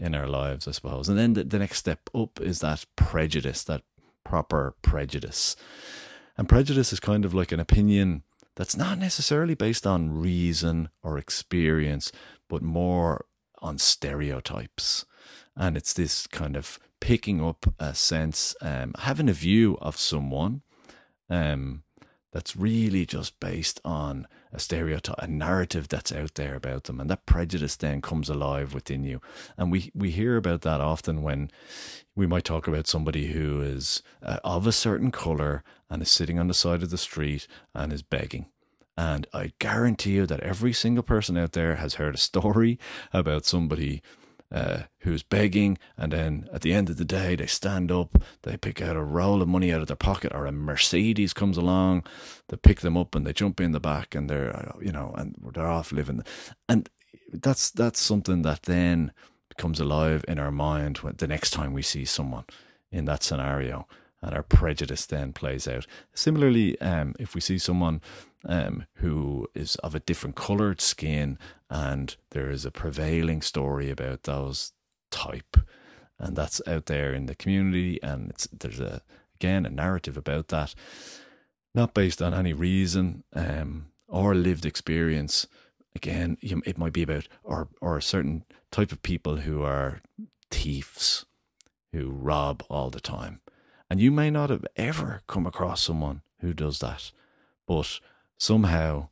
in 0.00 0.14
our 0.14 0.26
lives, 0.26 0.66
I 0.66 0.72
suppose. 0.72 1.08
And 1.08 1.18
then 1.18 1.34
the, 1.34 1.44
the 1.44 1.58
next 1.58 1.78
step 1.78 2.08
up 2.14 2.40
is 2.40 2.60
that 2.60 2.86
prejudice, 2.96 3.62
that 3.64 3.82
proper 4.24 4.74
prejudice. 4.82 5.56
And 6.36 6.48
prejudice 6.48 6.92
is 6.92 7.00
kind 7.00 7.24
of 7.24 7.34
like 7.34 7.52
an 7.52 7.60
opinion 7.60 8.22
that's 8.56 8.76
not 8.76 8.98
necessarily 8.98 9.54
based 9.54 9.86
on 9.86 10.10
reason 10.10 10.88
or 11.02 11.18
experience, 11.18 12.10
but 12.48 12.62
more 12.62 13.26
on 13.60 13.78
stereotypes. 13.78 15.04
And 15.54 15.76
it's 15.76 15.92
this 15.92 16.26
kind 16.26 16.56
of 16.56 16.78
picking 17.00 17.42
up 17.44 17.72
a 17.78 17.94
sense, 17.94 18.54
um, 18.62 18.94
having 19.00 19.28
a 19.28 19.34
view 19.34 19.76
of 19.80 19.96
someone 19.96 20.62
um, 21.28 21.82
that's 22.32 22.56
really 22.56 23.04
just 23.04 23.38
based 23.38 23.80
on 23.84 24.26
a 24.52 24.58
stereotype, 24.58 25.18
a 25.18 25.26
narrative 25.26 25.88
that's 25.88 26.12
out 26.12 26.34
there 26.34 26.54
about 26.54 26.84
them, 26.84 27.00
and 27.00 27.08
that 27.10 27.26
prejudice 27.26 27.76
then 27.76 28.00
comes 28.00 28.28
alive 28.28 28.74
within 28.74 29.04
you. 29.04 29.20
And 29.56 29.70
we 29.70 29.90
we 29.94 30.10
hear 30.10 30.36
about 30.36 30.62
that 30.62 30.80
often 30.80 31.22
when 31.22 31.50
we 32.14 32.26
might 32.26 32.44
talk 32.44 32.66
about 32.66 32.86
somebody 32.86 33.28
who 33.28 33.60
is 33.60 34.02
uh, 34.22 34.38
of 34.44 34.66
a 34.66 34.72
certain 34.72 35.10
color 35.10 35.62
and 35.88 36.02
is 36.02 36.10
sitting 36.10 36.38
on 36.38 36.48
the 36.48 36.54
side 36.54 36.82
of 36.82 36.90
the 36.90 36.98
street 36.98 37.46
and 37.74 37.92
is 37.92 38.02
begging. 38.02 38.46
And 38.96 39.26
I 39.32 39.52
guarantee 39.58 40.12
you 40.12 40.26
that 40.26 40.40
every 40.40 40.72
single 40.72 41.02
person 41.02 41.38
out 41.38 41.52
there 41.52 41.76
has 41.76 41.94
heard 41.94 42.14
a 42.14 42.18
story 42.18 42.78
about 43.12 43.46
somebody 43.46 44.02
uh, 44.52 44.82
who's 45.00 45.22
begging, 45.22 45.78
and 45.96 46.12
then 46.12 46.48
at 46.52 46.62
the 46.62 46.72
end 46.72 46.90
of 46.90 46.96
the 46.96 47.04
day, 47.04 47.36
they 47.36 47.46
stand 47.46 47.92
up, 47.92 48.18
they 48.42 48.56
pick 48.56 48.82
out 48.82 48.96
a 48.96 49.02
roll 49.02 49.42
of 49.42 49.48
money 49.48 49.72
out 49.72 49.80
of 49.80 49.86
their 49.86 49.96
pocket, 49.96 50.32
or 50.34 50.46
a 50.46 50.52
Mercedes 50.52 51.32
comes 51.32 51.56
along, 51.56 52.04
they 52.48 52.56
pick 52.56 52.80
them 52.80 52.96
up 52.96 53.14
and 53.14 53.26
they 53.26 53.32
jump 53.32 53.60
in 53.60 53.72
the 53.72 53.80
back, 53.80 54.14
and 54.14 54.28
they're 54.28 54.54
uh, 54.54 54.72
you 54.80 54.92
know, 54.92 55.14
and 55.16 55.34
they're 55.54 55.66
off 55.66 55.92
living, 55.92 56.22
and 56.68 56.88
that's 57.32 57.70
that's 57.70 58.00
something 58.00 58.42
that 58.42 58.62
then 58.62 59.12
comes 59.56 59.78
alive 59.78 60.24
in 60.26 60.38
our 60.38 60.50
mind 60.50 61.00
the 61.18 61.28
next 61.28 61.50
time 61.50 61.72
we 61.72 61.82
see 61.82 62.04
someone 62.04 62.44
in 62.90 63.04
that 63.04 63.22
scenario. 63.22 63.86
And 64.22 64.34
our 64.34 64.42
prejudice 64.42 65.06
then 65.06 65.32
plays 65.32 65.66
out. 65.66 65.86
Similarly, 66.14 66.80
um, 66.80 67.14
if 67.18 67.34
we 67.34 67.40
see 67.40 67.58
someone 67.58 68.00
um, 68.44 68.84
who 68.94 69.46
is 69.54 69.76
of 69.76 69.94
a 69.94 70.00
different 70.00 70.36
coloured 70.36 70.80
skin 70.80 71.38
and 71.68 72.16
there 72.30 72.50
is 72.50 72.64
a 72.64 72.70
prevailing 72.70 73.42
story 73.42 73.90
about 73.90 74.24
those 74.24 74.72
type, 75.10 75.56
and 76.18 76.36
that's 76.36 76.60
out 76.66 76.86
there 76.86 77.14
in 77.14 77.26
the 77.26 77.34
community, 77.34 77.98
and 78.02 78.30
it's 78.30 78.46
there's 78.46 78.80
a 78.80 79.02
again 79.34 79.64
a 79.64 79.70
narrative 79.70 80.16
about 80.16 80.48
that, 80.48 80.74
not 81.74 81.94
based 81.94 82.20
on 82.20 82.34
any 82.34 82.52
reason 82.52 83.24
um, 83.34 83.86
or 84.08 84.34
lived 84.34 84.66
experience. 84.66 85.46
Again, 85.96 86.36
it 86.40 86.78
might 86.78 86.92
be 86.92 87.02
about 87.02 87.26
or 87.42 87.68
or 87.80 87.96
a 87.96 88.02
certain 88.02 88.44
type 88.70 88.92
of 88.92 89.02
people 89.02 89.38
who 89.38 89.62
are 89.62 90.02
thieves 90.50 91.24
who 91.92 92.10
rob 92.10 92.62
all 92.68 92.90
the 92.90 93.00
time. 93.00 93.40
And 93.90 94.00
you 94.00 94.12
may 94.12 94.30
not 94.30 94.50
have 94.50 94.64
ever 94.76 95.22
come 95.26 95.46
across 95.46 95.82
someone 95.82 96.22
who 96.40 96.54
does 96.54 96.78
that, 96.78 97.10
but 97.66 97.98
somehow, 98.38 99.08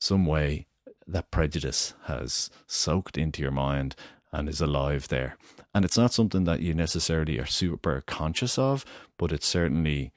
some 0.00 0.24
way, 0.24 0.66
that 1.06 1.30
prejudice 1.30 1.92
has 2.04 2.48
soaked 2.66 3.18
into 3.18 3.42
your 3.42 3.50
mind 3.50 3.94
and 4.32 4.48
is 4.48 4.60
alive 4.60 5.08
there. 5.08 5.36
And 5.74 5.84
it's 5.84 5.98
not 5.98 6.14
something 6.14 6.44
that 6.44 6.60
you 6.60 6.72
necessarily 6.72 7.38
are 7.38 7.46
super 7.46 8.02
conscious 8.06 8.58
of, 8.58 8.84
but 9.18 9.32
it 9.32 9.44
certainly 9.44 10.12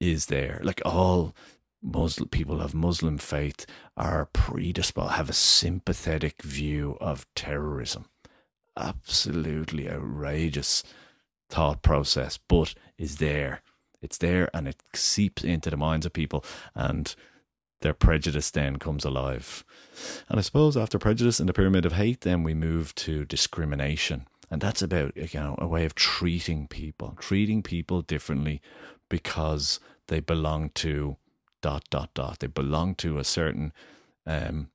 is 0.00 0.26
there. 0.26 0.60
Like 0.64 0.82
all 0.84 1.34
Muslim 1.82 2.28
people 2.28 2.60
of 2.60 2.74
Muslim 2.74 3.18
faith 3.18 3.66
are 3.96 4.26
predisposed, 4.32 5.12
have 5.12 5.30
a 5.30 5.34
sympathetic 5.34 6.42
view 6.42 6.96
of 7.00 7.26
terrorism. 7.34 8.06
Absolutely 8.76 9.88
outrageous 9.88 10.82
thought 11.52 11.82
process, 11.82 12.38
but 12.48 12.74
is 12.96 13.16
there. 13.16 13.60
It's 14.00 14.18
there 14.18 14.48
and 14.54 14.66
it 14.66 14.82
seeps 14.94 15.44
into 15.44 15.70
the 15.70 15.76
minds 15.76 16.06
of 16.06 16.12
people 16.12 16.44
and 16.74 17.14
their 17.82 17.92
prejudice 17.92 18.50
then 18.50 18.78
comes 18.78 19.04
alive. 19.04 19.64
And 20.28 20.38
I 20.38 20.42
suppose 20.42 20.76
after 20.76 20.98
prejudice 20.98 21.40
and 21.40 21.48
the 21.48 21.52
pyramid 21.52 21.84
of 21.84 21.92
hate, 21.92 22.22
then 22.22 22.42
we 22.42 22.54
move 22.54 22.94
to 22.96 23.24
discrimination. 23.26 24.26
And 24.50 24.60
that's 24.60 24.82
about 24.82 25.16
you 25.16 25.40
know 25.40 25.56
a 25.58 25.66
way 25.66 25.84
of 25.84 25.94
treating 25.94 26.66
people, 26.68 27.16
treating 27.20 27.62
people 27.62 28.02
differently 28.02 28.60
because 29.08 29.80
they 30.08 30.20
belong 30.20 30.70
to 30.76 31.16
dot 31.60 31.84
dot 31.90 32.10
dot. 32.14 32.38
They 32.38 32.46
belong 32.46 32.94
to 32.96 33.18
a 33.18 33.24
certain 33.24 33.72
um, 34.26 34.68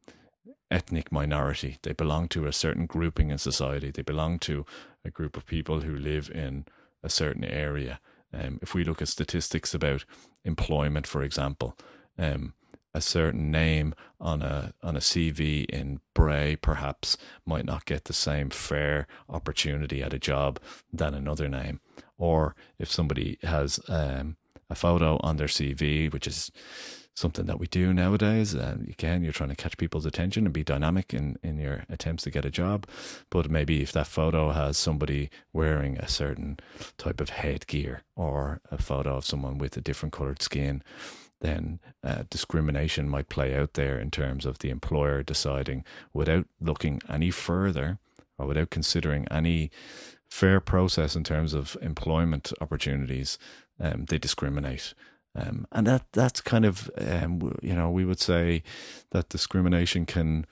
ethnic 0.69 1.12
minority. 1.12 1.77
They 1.84 1.93
belong 1.93 2.27
to 2.29 2.46
a 2.46 2.53
certain 2.53 2.86
grouping 2.86 3.29
in 3.29 3.38
society. 3.38 3.91
They 3.91 4.01
belong 4.01 4.39
to 4.39 4.65
a 5.07 5.11
group 5.11 5.37
of 5.37 5.45
people 5.45 5.81
who 5.81 5.95
live 5.95 6.29
in 6.29 6.65
a 7.01 7.09
certain 7.09 7.43
area. 7.43 7.99
Um, 8.33 8.59
if 8.61 8.73
we 8.73 8.83
look 8.83 9.01
at 9.01 9.07
statistics 9.07 9.73
about 9.73 10.05
employment, 10.43 11.07
for 11.07 11.23
example, 11.23 11.77
um, 12.17 12.53
a 12.93 13.01
certain 13.01 13.51
name 13.51 13.93
on 14.19 14.41
a 14.41 14.73
on 14.81 14.95
a 14.95 14.99
CV 14.99 15.65
in 15.65 15.99
Bray 16.15 16.55
perhaps 16.55 17.17
might 17.45 17.65
not 17.65 17.85
get 17.85 18.05
the 18.05 18.13
same 18.13 18.49
fair 18.49 19.07
opportunity 19.29 20.01
at 20.01 20.13
a 20.13 20.19
job 20.19 20.59
than 20.91 21.13
another 21.13 21.47
name. 21.47 21.79
Or 22.17 22.55
if 22.79 22.91
somebody 22.91 23.37
has 23.43 23.79
um, 23.87 24.37
a 24.69 24.75
photo 24.75 25.17
on 25.21 25.37
their 25.37 25.47
CV, 25.47 26.11
which 26.11 26.27
is 26.27 26.51
something 27.17 27.47
that 27.47 27.59
we 27.59 27.65
do 27.65 27.91
nowadays. 27.91 28.53
And 28.53 28.88
again, 28.88 29.24
you're 29.24 29.33
trying 29.33 29.50
to 29.50 29.55
catch 29.55 29.75
people's 29.77 30.05
attention 30.05 30.45
and 30.45 30.53
be 30.53 30.63
dynamic 30.63 31.15
in, 31.15 31.38
in 31.41 31.57
your 31.57 31.83
attempts 31.89 32.24
to 32.24 32.29
get 32.29 32.45
a 32.45 32.51
job. 32.51 32.86
But 33.31 33.50
maybe 33.50 33.81
if 33.81 33.91
that 33.93 34.05
photo 34.05 34.51
has 34.51 34.77
somebody 34.77 35.31
wearing 35.51 35.97
a 35.97 36.07
certain 36.07 36.59
type 37.00 37.19
of 37.19 37.29
headgear 37.29 38.03
or 38.15 38.62
a 38.69 38.77
photo 38.77 39.17
of 39.17 39.25
someone 39.25 39.57
with 39.57 39.75
a 39.75 39.81
different 39.81 40.13
colored 40.13 40.43
skin, 40.43 40.83
then 41.41 41.79
uh, 42.03 42.24
discrimination 42.29 43.09
might 43.09 43.29
play 43.29 43.55
out 43.55 43.74
there 43.74 44.00
in 44.00 44.12
terms 44.12 44.45
of 44.45 44.59
the 44.59 44.69
employer 44.69 45.24
deciding 45.24 45.83
without 46.13 46.45
looking 46.62 47.01
any 47.09 47.31
further 47.31 47.97
or 48.38 48.45
without 48.45 48.69
considering 48.69 49.27
any 49.31 49.71
fair 50.29 50.59
process 50.59 51.15
in 51.15 51.24
terms 51.24 51.55
of 51.55 51.75
employment 51.81 52.53
opportunities, 52.62 53.39
um, 53.79 54.05
they 54.05 54.19
discriminate. 54.19 54.93
Um, 55.38 55.67
and 55.72 55.86
that 55.86 56.03
that's 56.13 56.41
kind 56.41 56.65
of 56.65 56.89
um, 56.98 57.56
you 57.62 57.75
know 57.75 57.91
we 57.91 58.06
would 58.06 58.20
say 58.20 58.63
that 59.12 59.29
discrimination 59.29 60.06
can 60.06 60.46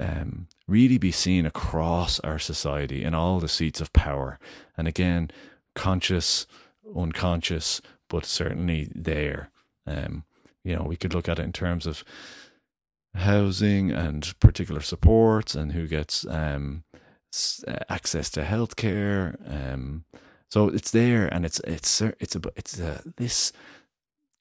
um, 0.00 0.48
really 0.66 0.98
be 0.98 1.12
seen 1.12 1.44
across 1.44 2.18
our 2.20 2.38
society 2.38 3.04
in 3.04 3.14
all 3.14 3.40
the 3.40 3.48
seats 3.48 3.80
of 3.80 3.92
power, 3.92 4.38
and 4.76 4.88
again, 4.88 5.30
conscious, 5.74 6.46
unconscious, 6.96 7.82
but 8.08 8.24
certainly 8.24 8.88
there. 8.94 9.50
Um, 9.86 10.24
you 10.64 10.74
know, 10.74 10.82
we 10.82 10.96
could 10.96 11.14
look 11.14 11.28
at 11.28 11.38
it 11.38 11.44
in 11.44 11.52
terms 11.52 11.86
of 11.86 12.02
housing 13.14 13.90
and 13.90 14.34
particular 14.40 14.80
supports, 14.80 15.54
and 15.54 15.72
who 15.72 15.86
gets 15.86 16.26
um, 16.26 16.84
access 17.88 18.30
to 18.30 18.42
healthcare. 18.42 19.36
Um, 19.46 20.04
so 20.48 20.68
it's 20.68 20.90
there, 20.90 21.26
and 21.26 21.44
it's 21.44 21.60
it's 21.60 22.00
it's 22.00 22.36
a, 22.36 22.40
it's 22.56 22.80
a, 22.80 23.02
this 23.16 23.52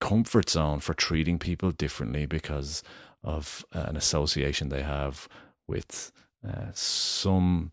comfort 0.05 0.49
zone 0.51 0.79
for 0.79 0.93
treating 0.93 1.39
people 1.39 1.71
differently 1.71 2.27
because 2.27 2.83
of 3.23 3.65
uh, 3.73 3.85
an 3.87 3.97
association 3.97 4.69
they 4.69 4.83
have 4.83 5.27
with 5.67 6.11
uh, 6.47 6.67
some 6.73 7.71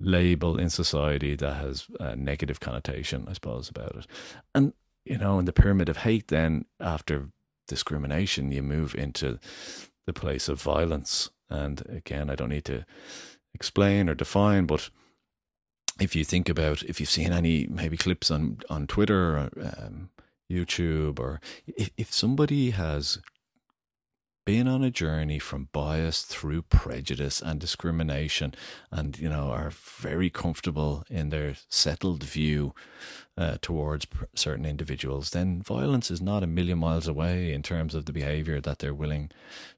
label 0.00 0.58
in 0.58 0.70
society 0.70 1.36
that 1.36 1.54
has 1.54 1.86
a 2.00 2.16
negative 2.16 2.58
connotation, 2.58 3.26
I 3.28 3.34
suppose, 3.34 3.68
about 3.68 3.96
it. 3.96 4.06
And, 4.54 4.72
you 5.04 5.18
know, 5.18 5.38
in 5.38 5.44
the 5.44 5.52
pyramid 5.52 5.90
of 5.90 5.98
hate, 5.98 6.28
then 6.28 6.64
after 6.80 7.28
discrimination, 7.68 8.50
you 8.50 8.62
move 8.62 8.94
into 8.94 9.38
the 10.06 10.14
place 10.14 10.48
of 10.48 10.62
violence. 10.62 11.30
And 11.50 11.82
again, 11.86 12.30
I 12.30 12.34
don't 12.34 12.48
need 12.48 12.64
to 12.64 12.86
explain 13.54 14.08
or 14.08 14.14
define, 14.14 14.64
but 14.64 14.88
if 16.00 16.16
you 16.16 16.24
think 16.24 16.48
about 16.48 16.82
if 16.84 16.98
you've 16.98 17.10
seen 17.10 17.32
any 17.32 17.66
maybe 17.66 17.98
clips 17.98 18.30
on 18.30 18.56
on 18.70 18.86
Twitter 18.86 19.36
or 19.36 19.50
um, 19.78 20.08
YouTube, 20.52 21.18
or 21.18 21.40
if, 21.66 21.90
if 21.96 22.12
somebody 22.12 22.70
has 22.70 23.18
been 24.44 24.66
on 24.66 24.82
a 24.82 24.90
journey 24.90 25.38
from 25.38 25.68
bias 25.72 26.22
through 26.22 26.62
prejudice 26.62 27.40
and 27.40 27.60
discrimination 27.60 28.52
and 28.90 29.18
you 29.18 29.28
know 29.28 29.50
are 29.50 29.70
very 29.70 30.28
comfortable 30.28 31.04
in 31.08 31.28
their 31.28 31.54
settled 31.68 32.24
view 32.24 32.74
uh, 33.38 33.56
towards 33.62 34.06
certain 34.34 34.66
individuals 34.66 35.30
then 35.30 35.62
violence 35.62 36.10
is 36.10 36.20
not 36.20 36.42
a 36.42 36.48
million 36.48 36.78
miles 36.78 37.06
away 37.06 37.52
in 37.52 37.62
terms 37.62 37.94
of 37.94 38.06
the 38.06 38.12
behavior 38.12 38.60
that 38.60 38.80
they're 38.80 38.94
willing 38.94 39.30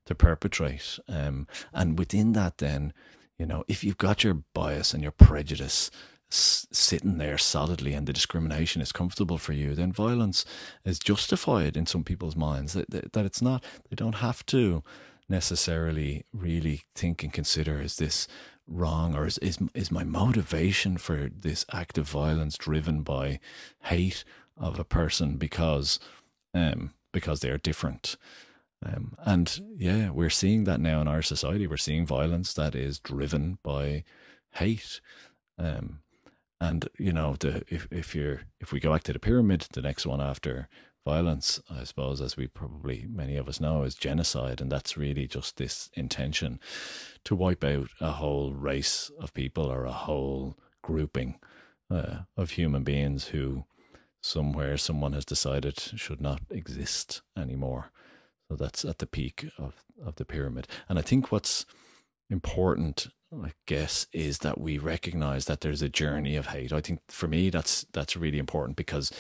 to 0.07 0.15
perpetrate. 0.15 0.99
Um, 1.09 1.47
and 1.73 1.99
within 1.99 2.33
that 2.33 2.59
then 2.59 2.95
you 3.39 3.45
know 3.45 3.65
if 3.69 3.85
you've 3.85 3.99
got 3.99 4.25
your 4.25 4.45
bias 4.55 4.95
and 4.95 5.03
your 5.03 5.13
prejudice 5.13 5.91
sitting 6.35 7.19
there 7.19 7.39
solidly 7.39 7.95
and 7.95 8.07
the 8.07 8.13
discrimination 8.13 8.83
is 8.83 8.93
comfortable 8.93 9.39
for 9.39 9.53
you, 9.53 9.75
then 9.75 9.93
violence 9.93 10.45
is 10.85 10.99
justified 10.99 11.77
in 11.77 11.87
some 11.87 12.05
people's 12.05 12.37
minds. 12.37 12.73
That, 12.73 12.91
that, 12.91 13.13
that 13.13 13.27
it's 13.27 13.43
not, 13.43 13.63
they 13.89 13.97
don't 13.97 14.17
have 14.17 14.45
to 14.47 14.83
necessarily 15.29 16.25
really 16.33 16.83
think 16.95 17.23
and 17.23 17.33
consider 17.33 17.81
is 17.81 17.97
this 17.97 18.29
wrong 18.67 19.15
or 19.15 19.27
is, 19.27 19.39
is, 19.39 19.59
is 19.75 19.91
my 19.91 20.05
motivation 20.05 20.97
for 20.97 21.29
this 21.29 21.65
act 21.73 21.99
of 21.99 22.09
violence 22.09 22.57
driven 22.57 23.03
by 23.03 23.39
hate 23.85 24.25
of 24.57 24.79
a 24.79 24.85
person 24.85 25.37
because, 25.37 25.99
um, 26.55 26.93
because 27.13 27.41
they 27.41 27.51
are 27.51 27.59
different. 27.59 28.17
Um, 28.85 29.17
and 29.25 29.61
yeah, 29.77 30.11
we're 30.11 30.31
seeing 30.31 30.65
that 30.65 30.81
now 30.81 31.01
in 31.01 31.09
our 31.09 31.23
society. 31.23 31.67
We're 31.67 31.77
seeing 31.77 32.07
violence 32.07 32.53
that 32.55 32.75
is 32.75 32.99
driven 32.99 33.59
by 33.63 34.05
hate. 34.53 35.01
Um, 35.59 36.01
and 36.65 36.89
you 36.99 37.13
know, 37.13 37.37
the 37.39 37.63
if 37.69 37.87
if 37.91 38.15
you're 38.15 38.43
if 38.61 38.73
we 38.73 38.81
go 38.81 38.93
back 38.93 39.03
to 39.05 39.13
the 39.13 39.19
pyramid, 39.19 39.67
the 39.73 39.83
next 39.83 40.07
one 40.07 40.21
after 40.21 40.69
violence, 41.07 41.61
I 41.71 41.85
suppose, 41.85 42.21
as 42.23 42.37
we 42.37 42.47
probably 42.47 43.07
many 43.09 43.37
of 43.37 43.49
us 43.49 43.61
know, 43.61 43.83
is 43.83 43.95
genocide, 43.95 44.61
and 44.61 44.73
that's 44.73 44.97
really 44.97 45.27
just 45.27 45.57
this 45.57 45.91
intention 45.95 46.59
to 47.25 47.37
wipe 47.37 47.65
out 47.65 47.89
a 48.01 48.13
whole 48.13 48.55
race 48.55 49.11
of 49.21 49.35
people 49.35 49.67
or 49.67 49.85
a 49.85 49.93
whole 49.93 50.57
grouping 50.83 51.39
uh, 51.91 52.21
of 52.37 52.51
human 52.51 52.83
beings 52.83 53.27
who 53.29 53.65
somewhere 54.23 54.79
someone 54.79 55.13
has 55.13 55.27
decided 55.27 55.79
should 55.79 56.21
not 56.21 56.41
exist 56.51 57.21
anymore. 57.37 57.91
So 58.49 58.57
that's 58.57 58.85
at 58.85 58.99
the 58.99 59.07
peak 59.07 59.47
of, 59.59 59.85
of 60.05 60.17
the 60.17 60.25
pyramid. 60.25 60.67
And 60.89 60.99
I 60.99 61.03
think 61.03 61.31
what's 61.31 61.67
important 62.31 63.09
I 63.43 63.53
guess 63.67 64.07
is 64.13 64.39
that 64.39 64.61
we 64.61 64.79
recognize 64.79 65.47
that 65.47 65.61
there's 65.61 65.83
a 65.83 65.89
journey 65.89 66.37
of 66.37 66.49
hate. 66.49 66.73
I 66.73 66.81
think 66.81 67.01
for 67.09 67.27
me 67.27 67.51
that's 67.51 67.87
that's 67.93 68.17
really 68.17 68.39
important 68.39 68.77
because 68.77 69.11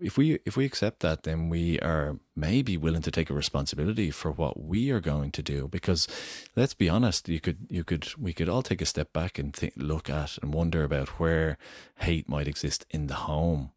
if 0.00 0.16
we 0.18 0.38
if 0.44 0.56
we 0.56 0.64
accept 0.64 1.00
that 1.00 1.22
then 1.22 1.48
we 1.48 1.78
are 1.80 2.18
maybe 2.34 2.76
willing 2.76 3.02
to 3.02 3.10
take 3.10 3.30
a 3.30 3.34
responsibility 3.34 4.10
for 4.10 4.30
what 4.30 4.62
we 4.62 4.90
are 4.90 5.00
going 5.00 5.30
to 5.32 5.42
do 5.42 5.68
because 5.68 6.08
let's 6.56 6.74
be 6.74 6.88
honest 6.88 7.28
you 7.28 7.40
could 7.40 7.66
you 7.68 7.84
could 7.84 8.08
we 8.18 8.32
could 8.32 8.48
all 8.48 8.62
take 8.62 8.82
a 8.82 8.86
step 8.86 9.12
back 9.12 9.38
and 9.38 9.54
think, 9.54 9.72
look 9.76 10.10
at 10.10 10.38
and 10.42 10.52
wonder 10.54 10.84
about 10.84 11.20
where 11.20 11.56
hate 12.00 12.28
might 12.28 12.48
exist 12.48 12.86
in 12.90 13.06
the 13.06 13.14
home 13.14 13.72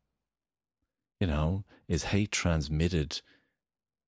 You 1.20 1.28
know, 1.28 1.64
is 1.88 2.06
hate 2.06 2.32
transmitted 2.32 3.22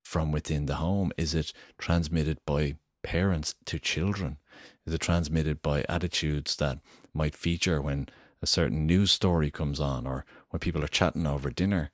from 0.04 0.32
within 0.32 0.66
the 0.66 0.76
home? 0.76 1.12
Is 1.18 1.34
it 1.34 1.54
transmitted 1.78 2.40
by 2.46 2.78
parents 3.04 3.56
to 3.66 3.80
children? 3.80 4.38
Is 4.86 4.94
it 4.94 5.02
transmitted 5.02 5.62
by 5.62 5.86
attitudes 5.90 6.56
that 6.58 6.80
might 7.14 7.36
feature 7.36 7.82
when 7.82 8.10
a 8.42 8.48
certain 8.48 8.86
news 8.86 9.12
story 9.12 9.52
comes 9.52 9.80
on 9.80 10.06
or 10.06 10.26
when 10.50 10.60
people 10.60 10.84
are 10.84 10.88
chatting 10.88 11.28
over 11.28 11.50
dinner? 11.50 11.92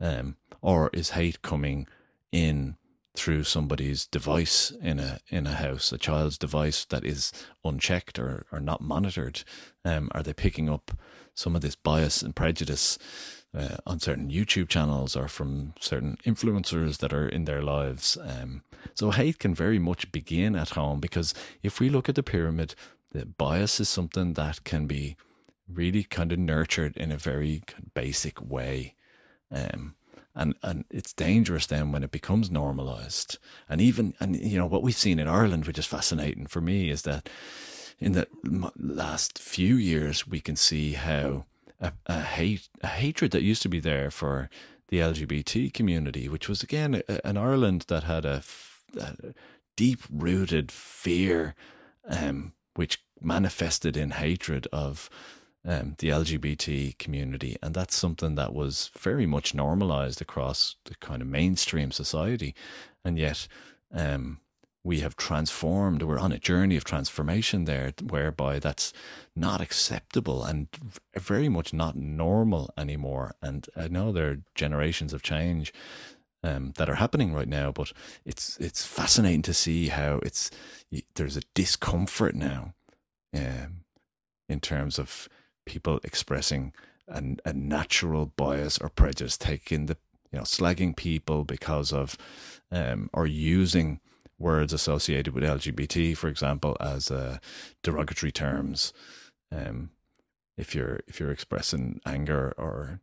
Um, 0.00 0.36
or 0.60 0.90
is 0.92 1.10
hate 1.10 1.42
coming 1.42 1.86
in 2.30 2.76
through 3.14 3.44
somebody's 3.44 4.06
device 4.06 4.72
in 4.80 4.98
a 4.98 5.20
in 5.28 5.46
a 5.46 5.54
house, 5.54 5.92
a 5.92 5.98
child's 5.98 6.38
device 6.38 6.84
that 6.86 7.04
is 7.04 7.32
unchecked 7.64 8.18
or, 8.18 8.46
or 8.50 8.60
not 8.60 8.80
monitored? 8.80 9.42
Um, 9.84 10.08
are 10.12 10.22
they 10.22 10.32
picking 10.32 10.68
up 10.68 10.92
some 11.34 11.54
of 11.54 11.62
this 11.62 11.76
bias 11.76 12.22
and 12.22 12.34
prejudice 12.34 12.98
uh, 13.56 13.76
on 13.86 14.00
certain 14.00 14.30
YouTube 14.30 14.68
channels 14.68 15.16
or 15.16 15.28
from 15.28 15.74
certain 15.80 16.18
influencers 16.24 16.98
that 16.98 17.12
are 17.12 17.28
in 17.28 17.44
their 17.44 17.62
lives? 17.62 18.16
Um, 18.20 18.62
so 18.94 19.10
hate 19.10 19.38
can 19.38 19.54
very 19.54 19.78
much 19.78 20.10
begin 20.12 20.56
at 20.56 20.70
home 20.70 21.00
because 21.00 21.34
if 21.62 21.80
we 21.80 21.88
look 21.88 22.08
at 22.08 22.14
the 22.14 22.22
pyramid, 22.22 22.74
the 23.12 23.26
bias 23.26 23.80
is 23.80 23.88
something 23.88 24.34
that 24.34 24.64
can 24.64 24.86
be 24.86 25.16
really 25.68 26.02
kind 26.02 26.32
of 26.32 26.38
nurtured 26.38 26.96
in 26.96 27.12
a 27.12 27.16
very 27.16 27.62
basic 27.94 28.40
way. 28.42 28.94
Um, 29.50 29.94
and 30.34 30.54
and 30.62 30.84
it's 30.90 31.12
dangerous 31.12 31.66
then 31.66 31.92
when 31.92 32.02
it 32.02 32.10
becomes 32.10 32.50
normalized 32.50 33.38
and 33.68 33.80
even 33.80 34.14
and 34.18 34.36
you 34.36 34.58
know 34.58 34.66
what 34.66 34.82
we've 34.82 34.96
seen 34.96 35.18
in 35.18 35.28
Ireland 35.28 35.66
which 35.66 35.78
is 35.78 35.86
fascinating 35.86 36.46
for 36.46 36.60
me 36.60 36.90
is 36.90 37.02
that 37.02 37.28
in 37.98 38.12
the 38.12 38.26
last 38.78 39.38
few 39.38 39.76
years 39.76 40.26
we 40.26 40.40
can 40.40 40.56
see 40.56 40.94
how 40.94 41.44
a, 41.82 41.92
a 42.06 42.20
hate 42.20 42.68
a 42.82 42.86
hatred 42.86 43.32
that 43.32 43.42
used 43.42 43.62
to 43.62 43.68
be 43.68 43.80
there 43.80 44.10
for 44.10 44.48
the 44.88 44.98
LGBT 44.98 45.72
community 45.74 46.28
which 46.28 46.48
was 46.48 46.62
again 46.62 47.02
an 47.24 47.36
Ireland 47.36 47.84
that 47.88 48.04
had 48.04 48.24
a, 48.24 48.42
deep 49.74 50.00
rooted 50.10 50.70
fear 50.70 51.54
um, 52.06 52.52
which 52.74 53.02
manifested 53.20 53.96
in 53.96 54.10
hatred 54.10 54.66
of 54.72 55.08
um, 55.64 55.94
the 55.98 56.08
LGBT 56.08 56.98
community, 56.98 57.56
and 57.62 57.74
that's 57.74 57.94
something 57.94 58.34
that 58.34 58.52
was 58.52 58.90
very 58.98 59.26
much 59.26 59.54
normalized 59.54 60.20
across 60.20 60.76
the 60.86 60.94
kind 60.96 61.22
of 61.22 61.28
mainstream 61.28 61.92
society, 61.92 62.54
and 63.04 63.18
yet 63.18 63.46
um, 63.92 64.40
we 64.84 65.00
have 65.00 65.16
transformed. 65.16 66.02
We're 66.02 66.18
on 66.18 66.32
a 66.32 66.38
journey 66.38 66.76
of 66.76 66.84
transformation 66.84 67.64
there, 67.64 67.92
whereby 68.02 68.58
that's 68.58 68.92
not 69.36 69.60
acceptable 69.60 70.44
and 70.44 70.68
very 71.16 71.48
much 71.48 71.72
not 71.72 71.96
normal 71.96 72.72
anymore. 72.76 73.34
And 73.40 73.66
I 73.76 73.88
know 73.88 74.10
there 74.10 74.30
are 74.30 74.42
generations 74.54 75.12
of 75.12 75.22
change 75.22 75.72
um, 76.42 76.72
that 76.76 76.88
are 76.88 76.96
happening 76.96 77.32
right 77.32 77.48
now, 77.48 77.70
but 77.70 77.92
it's 78.24 78.56
it's 78.58 78.84
fascinating 78.84 79.42
to 79.42 79.54
see 79.54 79.88
how 79.88 80.18
it's 80.24 80.50
there's 81.14 81.36
a 81.36 81.42
discomfort 81.54 82.34
now 82.34 82.74
um, 83.34 83.84
in 84.48 84.58
terms 84.60 84.98
of 84.98 85.28
people 85.64 86.00
expressing 86.02 86.72
a, 87.06 87.22
a 87.44 87.52
natural 87.52 88.26
bias 88.26 88.78
or 88.78 88.88
prejudice, 88.88 89.38
taking 89.38 89.86
the 89.86 89.96
you 90.32 90.38
know 90.38 90.44
slagging 90.44 90.96
people 90.96 91.44
because 91.44 91.92
of 91.92 92.16
um, 92.72 93.08
or 93.12 93.26
using 93.28 94.00
words 94.42 94.72
associated 94.72 95.34
with 95.34 95.44
LGBT, 95.44 96.16
for 96.16 96.28
example, 96.28 96.76
as 96.80 97.10
uh, 97.10 97.38
derogatory 97.82 98.32
terms. 98.32 98.92
Um, 99.50 99.90
if 100.56 100.74
you're 100.74 101.00
if 101.06 101.18
you're 101.18 101.30
expressing 101.30 102.00
anger 102.04 102.52
or 102.58 103.00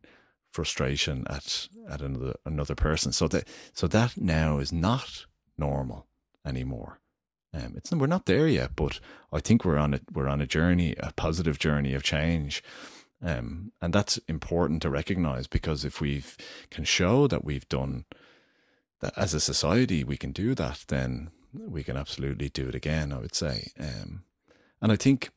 frustration 0.52 1.26
at 1.28 1.68
at 1.88 2.00
another 2.00 2.34
another 2.44 2.74
person, 2.74 3.12
so 3.12 3.26
that 3.28 3.48
so 3.72 3.86
that 3.88 4.16
now 4.16 4.58
is 4.58 4.72
not 4.72 5.26
normal 5.58 6.06
anymore. 6.44 7.00
Um, 7.52 7.74
it's 7.76 7.90
we're 7.90 8.06
not 8.06 8.26
there 8.26 8.46
yet, 8.46 8.76
but 8.76 9.00
I 9.32 9.40
think 9.40 9.64
we're 9.64 9.78
on 9.78 9.94
a 9.94 10.00
we're 10.12 10.28
on 10.28 10.40
a 10.40 10.46
journey, 10.46 10.94
a 11.00 11.12
positive 11.12 11.58
journey 11.58 11.94
of 11.94 12.04
change, 12.04 12.62
um, 13.22 13.72
and 13.82 13.92
that's 13.92 14.18
important 14.28 14.82
to 14.82 14.90
recognize 14.90 15.46
because 15.46 15.84
if 15.84 16.00
we 16.00 16.22
can 16.70 16.84
show 16.84 17.26
that 17.26 17.44
we've 17.44 17.68
done 17.68 18.04
that 19.00 19.12
as 19.16 19.34
a 19.34 19.40
society, 19.40 20.04
we 20.04 20.16
can 20.16 20.32
do 20.32 20.54
that, 20.54 20.84
then 20.88 21.30
we 21.52 21.82
can 21.82 21.96
absolutely 21.96 22.48
do 22.48 22.68
it 22.68 22.74
again. 22.74 23.12
I 23.12 23.18
would 23.18 23.34
say, 23.34 23.70
um, 23.78 24.22
and 24.80 24.92
I 24.92 24.96
think 24.96 25.30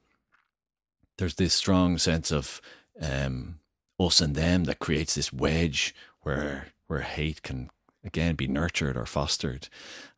there's 1.17 1.35
this 1.35 1.53
strong 1.53 1.97
sense 1.97 2.31
of 2.31 2.61
um, 3.01 3.59
us 3.99 4.21
and 4.21 4.35
them 4.35 4.65
that 4.65 4.79
creates 4.79 5.15
this 5.15 5.31
wedge 5.31 5.93
where 6.21 6.67
where 6.87 7.01
hate 7.01 7.41
can 7.43 7.69
again 8.03 8.35
be 8.35 8.47
nurtured 8.47 8.97
or 8.97 9.05
fostered. 9.05 9.69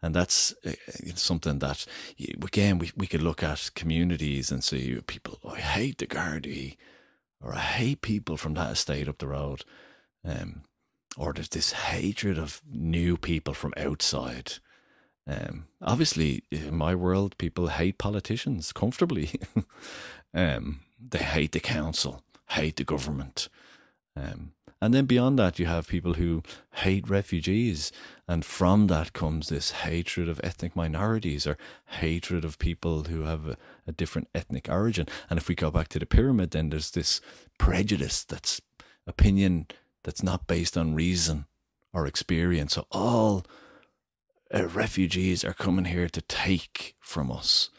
And 0.02 0.16
that's 0.16 0.54
uh, 0.66 0.74
something 1.16 1.60
that 1.60 1.86
again 2.20 2.80
we, 2.80 2.92
we 2.96 3.08
could 3.08 3.22
look 3.22 3.44
at 3.44 3.72
communities 3.76 4.52
and 4.52 4.64
see 4.64 5.00
people 5.08 5.40
oh, 5.44 5.52
i 5.52 5.60
hate 5.60 6.00
the 6.00 6.08
Gardaí 6.08 6.78
or 7.42 7.54
i 7.54 7.60
hate 7.60 8.02
people 8.02 8.38
from 8.38 8.56
that 8.56 8.72
estate 8.72 9.08
up 9.08 9.20
the 9.20 9.28
road. 9.28 9.64
Um, 10.24 10.64
or 11.18 11.32
there's 11.32 11.50
this 11.50 11.72
hatred 11.72 12.38
of 12.38 12.62
new 12.70 13.16
people 13.16 13.54
from 13.54 13.74
outside 13.78 14.56
um, 15.28 15.66
obviously 15.82 16.44
in 16.52 16.76
my 16.76 16.94
world 16.94 17.38
people 17.38 17.68
hate 17.68 17.98
politicians 17.98 18.72
comfortably 18.72 19.40
um, 20.34 20.82
they 21.00 21.20
hate 21.20 21.52
the 21.52 21.60
council 21.60 22.22
hate 22.50 22.76
the 22.76 22.84
government 22.84 23.50
um, 24.16 24.52
and 24.82 24.94
then 24.94 25.06
beyond 25.06 25.40
that, 25.40 25.58
you 25.58 25.66
have 25.66 25.88
people 25.88 26.14
who 26.14 26.44
hate 26.76 27.10
refugees. 27.10 27.92
And 28.28 28.46
from 28.46 28.88
that 28.88 29.14
comes 29.14 29.50
this 29.50 29.72
hatred 29.72 30.28
of 30.28 30.42
ethnic 30.44 30.76
minorities 30.76 31.48
or 31.48 31.58
hatred 31.86 32.44
of 32.44 32.60
people 32.60 33.06
who 33.06 33.22
have 33.22 33.48
a, 33.48 33.58
a 33.88 33.92
different 33.92 34.28
ethnic 34.36 34.68
origin. 34.70 35.08
And 35.30 35.40
if 35.40 35.48
we 35.48 35.56
go 35.56 35.72
back 35.72 35.88
to 35.90 36.00
the 36.00 36.06
pyramid, 36.06 36.52
then 36.52 36.70
there's 36.70 36.92
this 36.92 37.22
prejudice 37.58 38.24
that's 38.24 38.62
opinion 39.08 39.68
that's 40.04 40.22
not 40.22 40.46
based 40.46 40.78
on 40.78 40.94
reason 40.94 41.46
or 41.94 42.06
experience. 42.06 42.74
So 42.74 42.86
all 42.92 43.46
uh, 44.56 44.68
refugees 44.68 45.44
are 45.44 45.54
coming 45.54 45.86
here 45.86 46.10
to 46.10 46.22
take 46.22 46.96
from 47.00 47.32
us. 47.32 47.70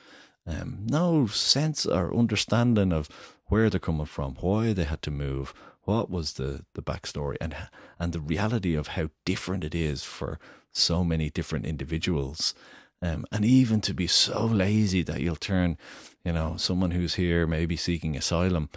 Um, 0.47 0.81
no 0.85 1.27
sense 1.27 1.87
or 1.87 2.15
understanding 2.15 2.93
of 2.93 3.09
where 3.47 3.71
they're 3.71 3.81
coming 3.81 4.07
from, 4.07 4.37
why 4.41 4.73
they 4.73 4.85
had 4.85 5.03
to 5.03 5.11
move, 5.11 5.55
what 5.87 6.11
was 6.11 6.35
the 6.35 6.65
the 6.75 6.83
backstory 6.83 7.37
and 7.41 7.57
and 7.99 8.13
the 8.13 8.21
reality 8.21 8.75
of 8.75 8.89
how 8.89 9.09
different 9.25 9.65
it 9.65 9.75
is 9.75 10.03
for 10.03 10.39
so 10.73 11.03
many 11.03 11.31
different 11.31 11.65
individuals 11.65 12.55
um, 13.01 13.25
and 13.33 13.45
even 13.45 13.81
to 13.81 13.95
be 13.95 14.07
so 14.07 14.45
lazy 14.45 15.03
that 15.03 15.21
you'll 15.21 15.37
turn 15.37 15.79
you 16.25 16.33
know 16.33 16.57
someone 16.59 16.91
who's 16.91 17.15
here 17.15 17.47
maybe 17.47 17.77
seeking 17.77 18.17
asylum 18.17 18.69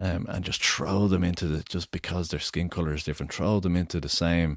um, 0.00 0.26
and 0.28 0.44
just 0.44 0.62
throw 0.62 1.08
them 1.08 1.24
into 1.24 1.46
the 1.46 1.62
just 1.64 1.90
because 1.90 2.28
their 2.28 2.38
skin 2.38 2.68
color 2.68 2.94
is 2.94 3.02
different 3.02 3.32
throw 3.32 3.58
them 3.60 3.74
into 3.74 3.98
the 3.98 4.08
same 4.08 4.56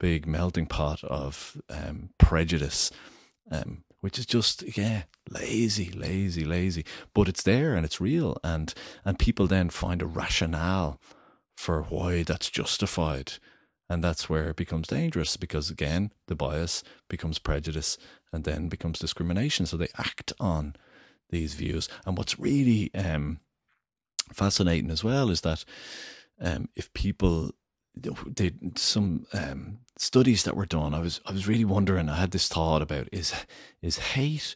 big 0.00 0.26
melting 0.26 0.66
pot 0.66 1.04
of 1.04 1.60
um, 1.70 2.10
prejudice 2.18 2.90
um, 3.52 3.84
which 4.00 4.18
is 4.18 4.26
just 4.26 4.76
yeah 4.76 5.02
lazy 5.28 5.90
lazy 5.90 6.44
lazy 6.44 6.84
but 7.14 7.28
it's 7.28 7.44
there 7.44 7.74
and 7.74 7.86
it's 7.86 8.00
real 8.00 8.36
and 8.42 8.74
and 9.04 9.18
people 9.18 9.46
then 9.46 9.70
find 9.70 10.02
a 10.02 10.06
rationale 10.06 10.98
for 11.60 11.82
why 11.82 12.22
that's 12.22 12.48
justified. 12.48 13.34
And 13.86 14.02
that's 14.02 14.30
where 14.30 14.48
it 14.48 14.56
becomes 14.56 14.88
dangerous 14.88 15.36
because, 15.36 15.68
again, 15.68 16.10
the 16.26 16.34
bias 16.34 16.82
becomes 17.08 17.38
prejudice 17.38 17.98
and 18.32 18.44
then 18.44 18.68
becomes 18.68 18.98
discrimination. 18.98 19.66
So 19.66 19.76
they 19.76 19.88
act 19.98 20.32
on 20.40 20.74
these 21.28 21.52
views. 21.54 21.86
And 22.06 22.16
what's 22.16 22.38
really 22.38 22.90
um, 22.94 23.40
fascinating 24.32 24.90
as 24.90 25.04
well 25.04 25.28
is 25.28 25.42
that 25.42 25.66
um, 26.40 26.70
if 26.76 26.90
people 26.94 27.50
did 28.32 28.78
some 28.78 29.26
um, 29.32 29.78
studies 29.98 30.44
that 30.44 30.56
were 30.56 30.66
done, 30.66 30.94
I 30.94 31.00
was 31.00 31.20
I 31.26 31.32
was 31.32 31.48
really 31.48 31.64
wondering. 31.64 32.08
I 32.08 32.16
had 32.16 32.30
this 32.30 32.48
thought 32.48 32.82
about 32.82 33.08
is 33.12 33.32
is 33.82 33.98
hate 33.98 34.54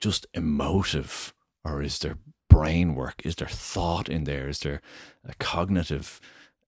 just 0.00 0.26
emotive 0.34 1.34
or 1.64 1.82
is 1.82 1.98
there 1.98 2.18
brain 2.50 2.94
work? 2.94 3.22
Is 3.24 3.36
there 3.36 3.48
thought 3.48 4.08
in 4.08 4.24
there? 4.24 4.48
Is 4.48 4.60
there 4.60 4.80
a 5.26 5.34
cognitive 5.38 6.20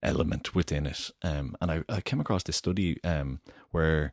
element 0.02 0.54
within 0.54 0.86
it? 0.86 1.10
Um, 1.22 1.56
and 1.60 1.70
I, 1.70 1.84
I 1.88 2.00
came 2.00 2.20
across 2.20 2.42
this 2.42 2.56
study 2.56 3.02
um, 3.04 3.40
where 3.70 4.12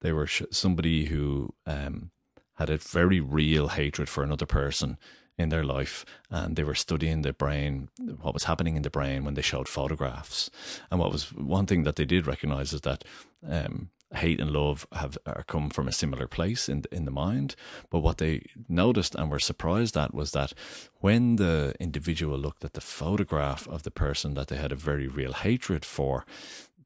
they 0.00 0.12
were 0.12 0.26
sh- 0.26 0.42
somebody 0.50 1.06
who 1.06 1.52
um, 1.66 2.10
had 2.54 2.70
a 2.70 2.78
very 2.78 3.20
real 3.20 3.68
hatred 3.68 4.08
for 4.08 4.22
another 4.22 4.46
person 4.46 4.98
in 5.40 5.48
their 5.48 5.64
life 5.64 6.04
and 6.30 6.56
they 6.56 6.64
were 6.64 6.74
studying 6.74 7.22
the 7.22 7.32
brain 7.32 7.88
what 8.20 8.34
was 8.34 8.44
happening 8.44 8.76
in 8.76 8.82
the 8.82 8.90
brain 8.90 9.24
when 9.24 9.34
they 9.34 9.42
showed 9.42 9.68
photographs 9.68 10.50
and 10.90 11.00
what 11.00 11.12
was 11.12 11.32
one 11.32 11.66
thing 11.66 11.82
that 11.84 11.96
they 11.96 12.04
did 12.04 12.26
recognize 12.26 12.72
is 12.72 12.82
that 12.82 13.04
um, 13.48 13.90
hate 14.14 14.40
and 14.40 14.50
love 14.50 14.86
have 14.92 15.16
are 15.24 15.44
come 15.44 15.70
from 15.70 15.86
a 15.86 15.92
similar 15.92 16.26
place 16.26 16.68
in 16.68 16.84
in 16.90 17.04
the 17.04 17.10
mind. 17.10 17.54
But 17.90 18.00
what 18.00 18.18
they 18.18 18.42
noticed 18.68 19.14
and 19.14 19.30
were 19.30 19.38
surprised 19.38 19.96
at 19.96 20.14
was 20.14 20.32
that 20.32 20.52
when 21.00 21.36
the 21.36 21.74
individual 21.78 22.38
looked 22.38 22.64
at 22.64 22.72
the 22.72 22.80
photograph 22.80 23.68
of 23.68 23.82
the 23.82 23.90
person 23.90 24.34
that 24.34 24.48
they 24.48 24.56
had 24.56 24.72
a 24.72 24.76
very 24.76 25.06
real 25.06 25.32
hatred 25.32 25.84
for, 25.84 26.26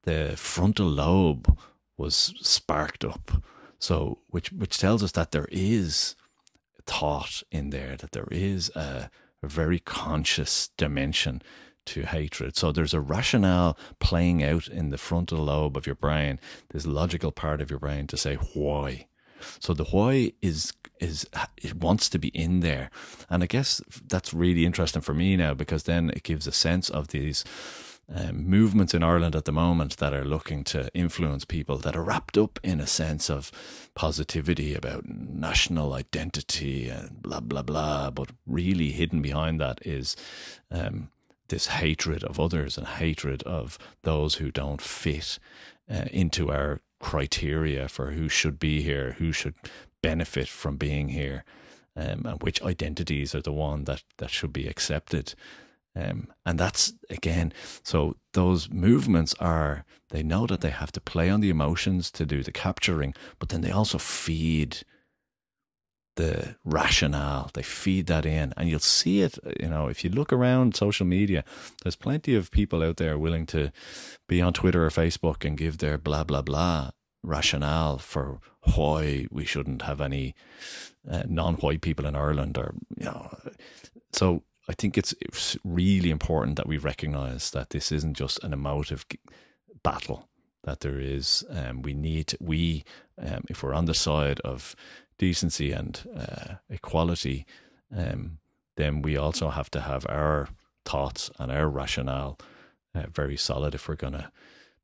the 0.02 0.34
frontal 0.36 0.86
lobe 0.86 1.58
was 1.96 2.34
sparked 2.40 3.04
up. 3.04 3.42
So, 3.78 4.18
which 4.28 4.52
which 4.52 4.78
tells 4.78 5.02
us 5.02 5.12
that 5.12 5.30
there 5.30 5.48
is 5.50 6.16
thought 6.86 7.42
in 7.50 7.70
there, 7.70 7.96
that 7.96 8.12
there 8.12 8.28
is 8.30 8.70
a, 8.70 9.10
very 9.42 9.78
conscious 9.78 10.70
dimension 10.78 11.42
to 11.84 12.06
hatred. 12.06 12.56
So 12.56 12.72
there's 12.72 12.94
a 12.94 13.00
rationale 13.00 13.76
playing 13.98 14.42
out 14.42 14.68
in 14.68 14.88
the 14.88 14.96
frontal 14.96 15.44
lobe 15.44 15.76
of 15.76 15.86
your 15.86 15.96
brain, 15.96 16.40
this 16.70 16.86
logical 16.86 17.30
part 17.30 17.60
of 17.60 17.68
your 17.68 17.78
brain 17.78 18.06
to 18.06 18.16
say 18.16 18.36
why. 18.54 19.06
So 19.58 19.74
the 19.74 19.84
why 19.84 20.32
is 20.40 20.72
is 21.00 21.26
it 21.62 21.74
wants 21.74 22.08
to 22.08 22.18
be 22.18 22.28
in 22.28 22.60
there, 22.60 22.88
and 23.28 23.42
I 23.42 23.46
guess 23.46 23.82
that's 24.06 24.32
really 24.32 24.64
interesting 24.64 25.02
for 25.02 25.12
me 25.12 25.36
now 25.36 25.52
because 25.52 25.82
then 25.82 26.10
it 26.10 26.22
gives 26.22 26.46
a 26.46 26.52
sense 26.52 26.88
of 26.88 27.08
these 27.08 27.44
um, 28.12 28.48
movements 28.48 28.94
in 28.94 29.02
Ireland 29.02 29.34
at 29.34 29.44
the 29.44 29.52
moment 29.52 29.96
that 29.96 30.12
are 30.12 30.24
looking 30.24 30.64
to 30.64 30.90
influence 30.94 31.44
people 31.44 31.78
that 31.78 31.96
are 31.96 32.02
wrapped 32.02 32.36
up 32.36 32.58
in 32.62 32.80
a 32.80 32.86
sense 32.86 33.30
of 33.30 33.50
positivity 33.94 34.74
about 34.74 35.08
national 35.08 35.94
identity 35.94 36.88
and 36.88 37.22
blah 37.22 37.40
blah 37.40 37.62
blah, 37.62 38.10
but 38.10 38.30
really 38.46 38.90
hidden 38.90 39.22
behind 39.22 39.60
that 39.60 39.78
is 39.86 40.16
um, 40.70 41.08
this 41.48 41.66
hatred 41.68 42.24
of 42.24 42.40
others 42.40 42.76
and 42.76 42.86
hatred 42.86 43.42
of 43.44 43.78
those 44.02 44.36
who 44.36 44.50
don't 44.50 44.80
fit 44.80 45.38
uh, 45.90 46.04
into 46.10 46.50
our 46.50 46.80
criteria 47.00 47.88
for 47.88 48.12
who 48.12 48.28
should 48.28 48.58
be 48.58 48.82
here, 48.82 49.16
who 49.18 49.32
should 49.32 49.54
benefit 50.02 50.48
from 50.48 50.76
being 50.76 51.10
here, 51.10 51.44
um, 51.96 52.24
and 52.24 52.42
which 52.42 52.62
identities 52.62 53.34
are 53.34 53.42
the 53.42 53.52
one 53.52 53.84
that, 53.84 54.02
that 54.18 54.30
should 54.30 54.52
be 54.52 54.66
accepted. 54.66 55.34
Um, 55.96 56.28
and 56.44 56.58
that's 56.58 56.92
again, 57.08 57.52
so 57.82 58.16
those 58.32 58.68
movements 58.68 59.34
are, 59.38 59.84
they 60.10 60.22
know 60.22 60.46
that 60.46 60.60
they 60.60 60.70
have 60.70 60.90
to 60.92 61.00
play 61.00 61.30
on 61.30 61.40
the 61.40 61.50
emotions 61.50 62.10
to 62.12 62.26
do 62.26 62.42
the 62.42 62.52
capturing, 62.52 63.14
but 63.38 63.50
then 63.50 63.60
they 63.60 63.70
also 63.70 63.98
feed 63.98 64.78
the 66.16 66.56
rationale. 66.64 67.50
They 67.54 67.62
feed 67.62 68.06
that 68.06 68.26
in, 68.26 68.54
and 68.56 68.68
you'll 68.68 68.80
see 68.80 69.22
it. 69.22 69.38
You 69.60 69.68
know, 69.68 69.88
if 69.88 70.04
you 70.04 70.10
look 70.10 70.32
around 70.32 70.76
social 70.76 71.06
media, 71.06 71.44
there's 71.82 71.96
plenty 71.96 72.34
of 72.34 72.50
people 72.50 72.82
out 72.82 72.96
there 72.96 73.18
willing 73.18 73.46
to 73.46 73.72
be 74.28 74.40
on 74.40 74.52
Twitter 74.52 74.84
or 74.84 74.90
Facebook 74.90 75.44
and 75.44 75.58
give 75.58 75.78
their 75.78 75.98
blah 75.98 76.24
blah 76.24 76.42
blah 76.42 76.90
rationale 77.22 77.98
for 77.98 78.40
why 78.74 79.26
we 79.30 79.44
shouldn't 79.44 79.82
have 79.82 80.00
any 80.00 80.34
uh, 81.10 81.22
non-white 81.26 81.80
people 81.80 82.06
in 82.06 82.14
Ireland, 82.14 82.58
or 82.58 82.74
you 82.96 83.06
know. 83.06 83.36
So 84.12 84.42
I 84.68 84.72
think 84.72 84.96
it's, 84.96 85.14
it's 85.20 85.56
really 85.64 86.10
important 86.10 86.56
that 86.56 86.66
we 86.66 86.78
recognise 86.78 87.50
that 87.50 87.70
this 87.70 87.92
isn't 87.92 88.14
just 88.14 88.42
an 88.42 88.52
emotive 88.52 89.04
battle. 89.82 90.28
That 90.62 90.80
there 90.80 90.98
is, 90.98 91.44
um, 91.50 91.82
we 91.82 91.92
need 91.92 92.34
we, 92.40 92.84
um, 93.18 93.44
if 93.50 93.62
we're 93.62 93.74
on 93.74 93.84
the 93.84 93.94
side 93.94 94.40
of 94.40 94.74
decency 95.18 95.72
and 95.72 96.00
uh, 96.16 96.54
equality, 96.70 97.44
um, 97.94 98.38
then 98.76 99.02
we 99.02 99.16
also 99.16 99.50
have 99.50 99.70
to 99.72 99.80
have 99.80 100.06
our 100.08 100.48
thoughts 100.84 101.30
and 101.38 101.52
our 101.52 101.68
rationale 101.68 102.38
uh, 102.94 103.06
very 103.12 103.36
solid 103.36 103.74
if 103.74 103.88
we're 103.88 103.94
going 103.94 104.14
to 104.14 104.30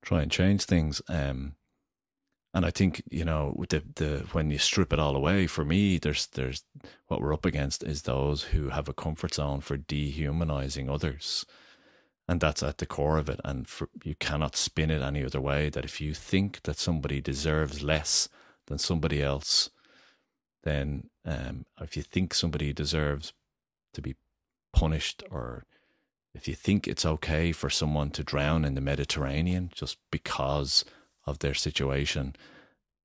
try 0.03 0.23
and 0.23 0.31
change 0.31 0.65
things. 0.65 1.01
Um, 1.09 1.55
and 2.53 2.67
I 2.67 2.71
think 2.71 3.03
you 3.11 3.25
know 3.25 3.55
the 3.69 3.83
the 3.95 4.27
when 4.33 4.51
you 4.51 4.59
strip 4.59 4.93
it 4.93 4.99
all 4.99 5.15
away, 5.15 5.47
for 5.47 5.65
me, 5.65 5.99
there's 5.99 6.27
there's 6.27 6.65
what 7.07 7.21
we're 7.21 7.35
up 7.35 7.47
against 7.47 7.83
is 7.83 8.03
those 8.03 8.45
who 8.45 8.71
have 8.71 8.89
a 8.89 8.95
comfort 8.95 9.35
zone 9.35 9.61
for 9.61 9.77
dehumanizing 9.77 10.91
others, 10.91 11.47
and 12.29 12.41
that's 12.41 12.63
at 12.63 12.79
the 12.79 12.87
core 12.87 13.19
of 13.19 13.29
it. 13.29 13.41
And 13.45 13.69
for, 13.69 13.89
you 14.03 14.17
cannot 14.17 14.57
spin 14.57 14.91
it 14.91 15.03
any 15.03 15.25
other 15.25 15.41
way. 15.41 15.71
That 15.71 15.85
if 15.85 16.01
you 16.01 16.13
think 16.13 16.63
that 16.63 16.79
somebody 16.79 17.21
deserves 17.21 17.83
less 17.83 18.29
than 18.67 18.79
somebody 18.79 19.23
else, 19.23 19.71
then 20.65 21.09
um, 21.25 21.67
if 21.81 21.97
you 21.97 22.03
think 22.03 22.35
somebody 22.35 22.73
deserves 22.73 23.33
to 23.95 24.03
be 24.03 24.17
punished 24.73 25.23
or 25.31 25.67
if 26.35 26.47
you 26.47 26.55
think 26.55 26.87
it's 26.87 27.05
okay 27.05 27.53
for 27.53 27.69
someone 27.71 28.11
to 28.11 28.23
drown 28.23 28.65
in 28.65 28.75
the 28.75 28.81
Mediterranean 28.81 29.71
just 29.75 29.99
because 30.11 30.85
of 31.27 31.39
their 31.39 31.55
situation, 31.55 32.35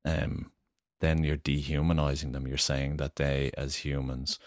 um, 0.03 0.51
then 1.01 1.23
you're 1.23 1.35
dehumanizing 1.37 2.31
them. 2.31 2.47
You're 2.47 2.57
saying 2.57 2.97
that 2.97 3.15
they, 3.17 3.51
as 3.57 3.77
humans, 3.77 4.39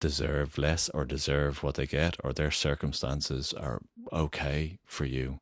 deserve 0.00 0.56
less 0.56 0.88
or 0.90 1.04
deserve 1.04 1.62
what 1.62 1.74
they 1.74 1.86
get, 1.86 2.16
or 2.24 2.32
their 2.32 2.50
circumstances 2.50 3.52
are 3.52 3.80
okay 4.12 4.78
for 4.86 5.04
you. 5.04 5.40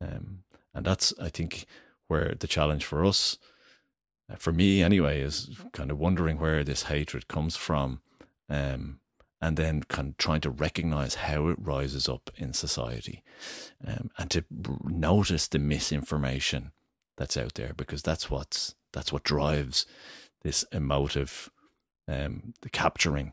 Um, 0.00 0.44
and 0.72 0.86
that's, 0.86 1.12
I 1.20 1.28
think, 1.28 1.66
where 2.06 2.34
the 2.38 2.46
challenge 2.46 2.84
for 2.84 3.04
us 3.04 3.38
for 4.38 4.52
me 4.52 4.82
anyway, 4.82 5.20
is 5.20 5.50
kind 5.72 5.90
of 5.90 5.98
wondering 5.98 6.38
where 6.38 6.62
this 6.62 6.84
hatred 6.84 7.28
comes 7.28 7.56
from, 7.56 8.00
um, 8.48 8.99
and 9.40 9.56
then 9.56 9.82
kind 9.84 10.08
of 10.08 10.16
trying 10.16 10.40
to 10.42 10.50
recognize 10.50 11.14
how 11.16 11.48
it 11.48 11.56
rises 11.60 12.08
up 12.08 12.30
in 12.36 12.52
society, 12.52 13.22
um, 13.86 14.10
and 14.18 14.30
to 14.30 14.44
notice 14.84 15.48
the 15.48 15.58
misinformation 15.58 16.72
that's 17.16 17.36
out 17.36 17.54
there 17.54 17.72
because 17.76 18.02
that's 18.02 18.30
what's 18.30 18.74
that's 18.92 19.12
what 19.12 19.22
drives 19.22 19.86
this 20.42 20.64
emotive, 20.72 21.50
um, 22.08 22.54
the 22.62 22.70
capturing 22.70 23.32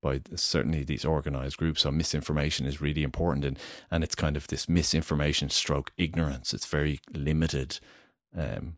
by 0.00 0.20
certainly 0.36 0.84
these 0.84 1.04
organized 1.04 1.56
groups. 1.56 1.82
So 1.82 1.90
misinformation 1.90 2.66
is 2.66 2.80
really 2.80 3.02
important, 3.02 3.44
and 3.44 3.58
and 3.90 4.04
it's 4.04 4.14
kind 4.14 4.36
of 4.36 4.46
this 4.46 4.68
misinformation 4.68 5.50
stroke 5.50 5.92
ignorance. 5.96 6.54
It's 6.54 6.66
very 6.66 7.00
limited. 7.12 7.80
Um, 8.36 8.76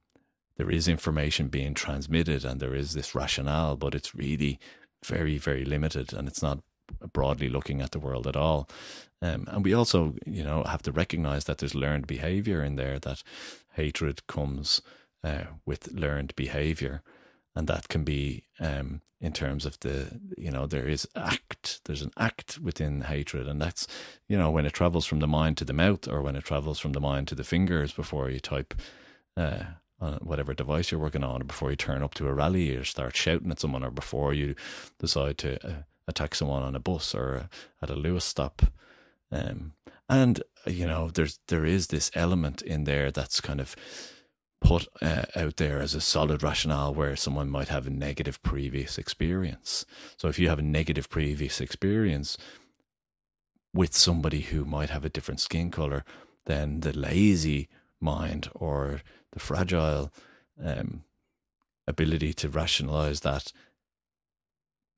there 0.61 0.71
is 0.71 0.89
information 0.89 1.49
being 1.49 1.73
transmitted 1.73 2.45
and 2.45 2.61
there 2.61 2.75
is 2.75 2.93
this 2.93 3.15
rationale, 3.15 3.77
but 3.77 3.95
it's 3.95 4.15
really 4.15 4.61
very, 5.03 5.39
very 5.39 5.65
limited 5.65 6.13
and 6.13 6.29
it's 6.29 6.43
not 6.43 6.59
broadly 7.13 7.49
looking 7.49 7.81
at 7.81 7.91
the 7.91 7.99
world 7.99 8.27
at 8.27 8.37
all. 8.37 8.69
Um, 9.23 9.47
and 9.49 9.65
we 9.65 9.75
also, 9.75 10.15
you 10.27 10.43
know, 10.43 10.65
have 10.65 10.83
to 10.83 10.93
recognize 10.93 11.45
that 11.45 11.59
there's 11.59 11.75
learned 11.75 12.07
behavior 12.07 12.63
in 12.63 12.77
there, 12.77 12.99
that 12.99 13.23
hatred 13.75 14.27
comes 14.27 14.81
uh, 15.23 15.45
with 15.67 15.93
learned 15.93 16.35
behavior. 16.37 17.03
And 17.55 17.67
that 17.69 17.89
can 17.89 18.05
be 18.05 18.45
um, 18.61 19.03
in 19.21 19.33
terms 19.33 19.67
of 19.67 19.79
the, 19.81 20.21
you 20.39 20.51
know, 20.51 20.67
there 20.67 20.89
is 20.89 21.07
act, 21.15 21.81
there's 21.85 22.03
an 22.03 22.13
act 22.17 22.59
within 22.59 23.03
hatred. 23.03 23.47
And 23.47 23.61
that's, 23.61 23.87
you 24.29 24.39
know, 24.39 24.51
when 24.51 24.65
it 24.65 24.73
travels 24.73 25.05
from 25.05 25.21
the 25.21 25.27
mind 25.27 25.59
to 25.59 25.65
the 25.65 25.75
mouth 25.75 26.09
or 26.09 26.23
when 26.23 26.37
it 26.37 26.45
travels 26.45 26.79
from 26.79 26.93
the 26.93 27.01
mind 27.01 27.29
to 27.29 27.35
the 27.35 27.45
fingers 27.45 27.93
before 27.93 28.31
you 28.31 28.41
type 28.41 28.73
uh, 29.37 29.65
on 30.01 30.15
whatever 30.23 30.55
device 30.55 30.91
you're 30.91 31.01
working 31.01 31.25
on, 31.25 31.43
or 31.43 31.45
before 31.45 31.71
you 31.71 31.77
turn 31.77 32.03
up 32.03 32.15
to 32.15 32.29
a 32.29 32.33
rally 32.33 32.75
or 32.75 32.85
start 32.85 33.15
shouting 33.15 33.51
at 33.51 33.61
someone, 33.61 33.85
or 33.85 33.91
before 33.91 34.33
you 34.33 34.55
decide 34.99 35.37
to 35.39 35.63
uh, 35.67 35.83
attack 36.11 36.35
someone 36.35 36.63
on 36.63 36.75
a 36.75 36.81
bus 36.81 37.15
or 37.15 37.49
at 37.81 37.91
a 37.91 37.95
Luas 37.95 38.23
stop. 38.23 38.63
Um, 39.33 39.73
and 40.09 40.43
you 40.67 40.87
know, 40.87 41.11
there's 41.11 41.39
there 41.49 41.65
is 41.65 41.87
this 41.87 42.11
element 42.15 42.63
in 42.63 42.85
there 42.85 43.11
that's 43.11 43.41
kind 43.41 43.61
of 43.61 43.77
put 44.61 44.87
uh, 45.01 45.23
out 45.35 45.57
there 45.57 45.81
as 45.81 45.95
a 45.95 46.01
solid 46.01 46.43
rationale 46.43 46.93
where 46.93 47.17
someone 47.17 47.49
might 47.49 47.69
have 47.69 47.87
a 47.87 47.91
negative 47.91 48.43
previous 48.43 48.99
experience. 48.99 49.87
So 50.17 50.29
if 50.29 50.39
you 50.39 50.49
have 50.49 50.59
a 50.59 50.63
negative 50.63 51.09
previous 51.09 51.61
experience 51.61 52.37
with 53.73 53.95
somebody 53.95 54.41
who 54.41 54.65
might 54.65 54.91
have 54.91 55.05
a 55.05 55.09
different 55.09 55.41
skin 55.41 55.71
color, 55.71 56.05
then 56.47 56.81
the 56.81 56.93
lazy 56.93 57.69
mind 58.01 58.51
or 58.55 59.01
the 59.33 59.41
fragile 59.41 60.13
um, 60.63 61.05
ability 61.87 62.33
to 62.35 62.49
rationalize 62.49 63.21
that 63.21 63.53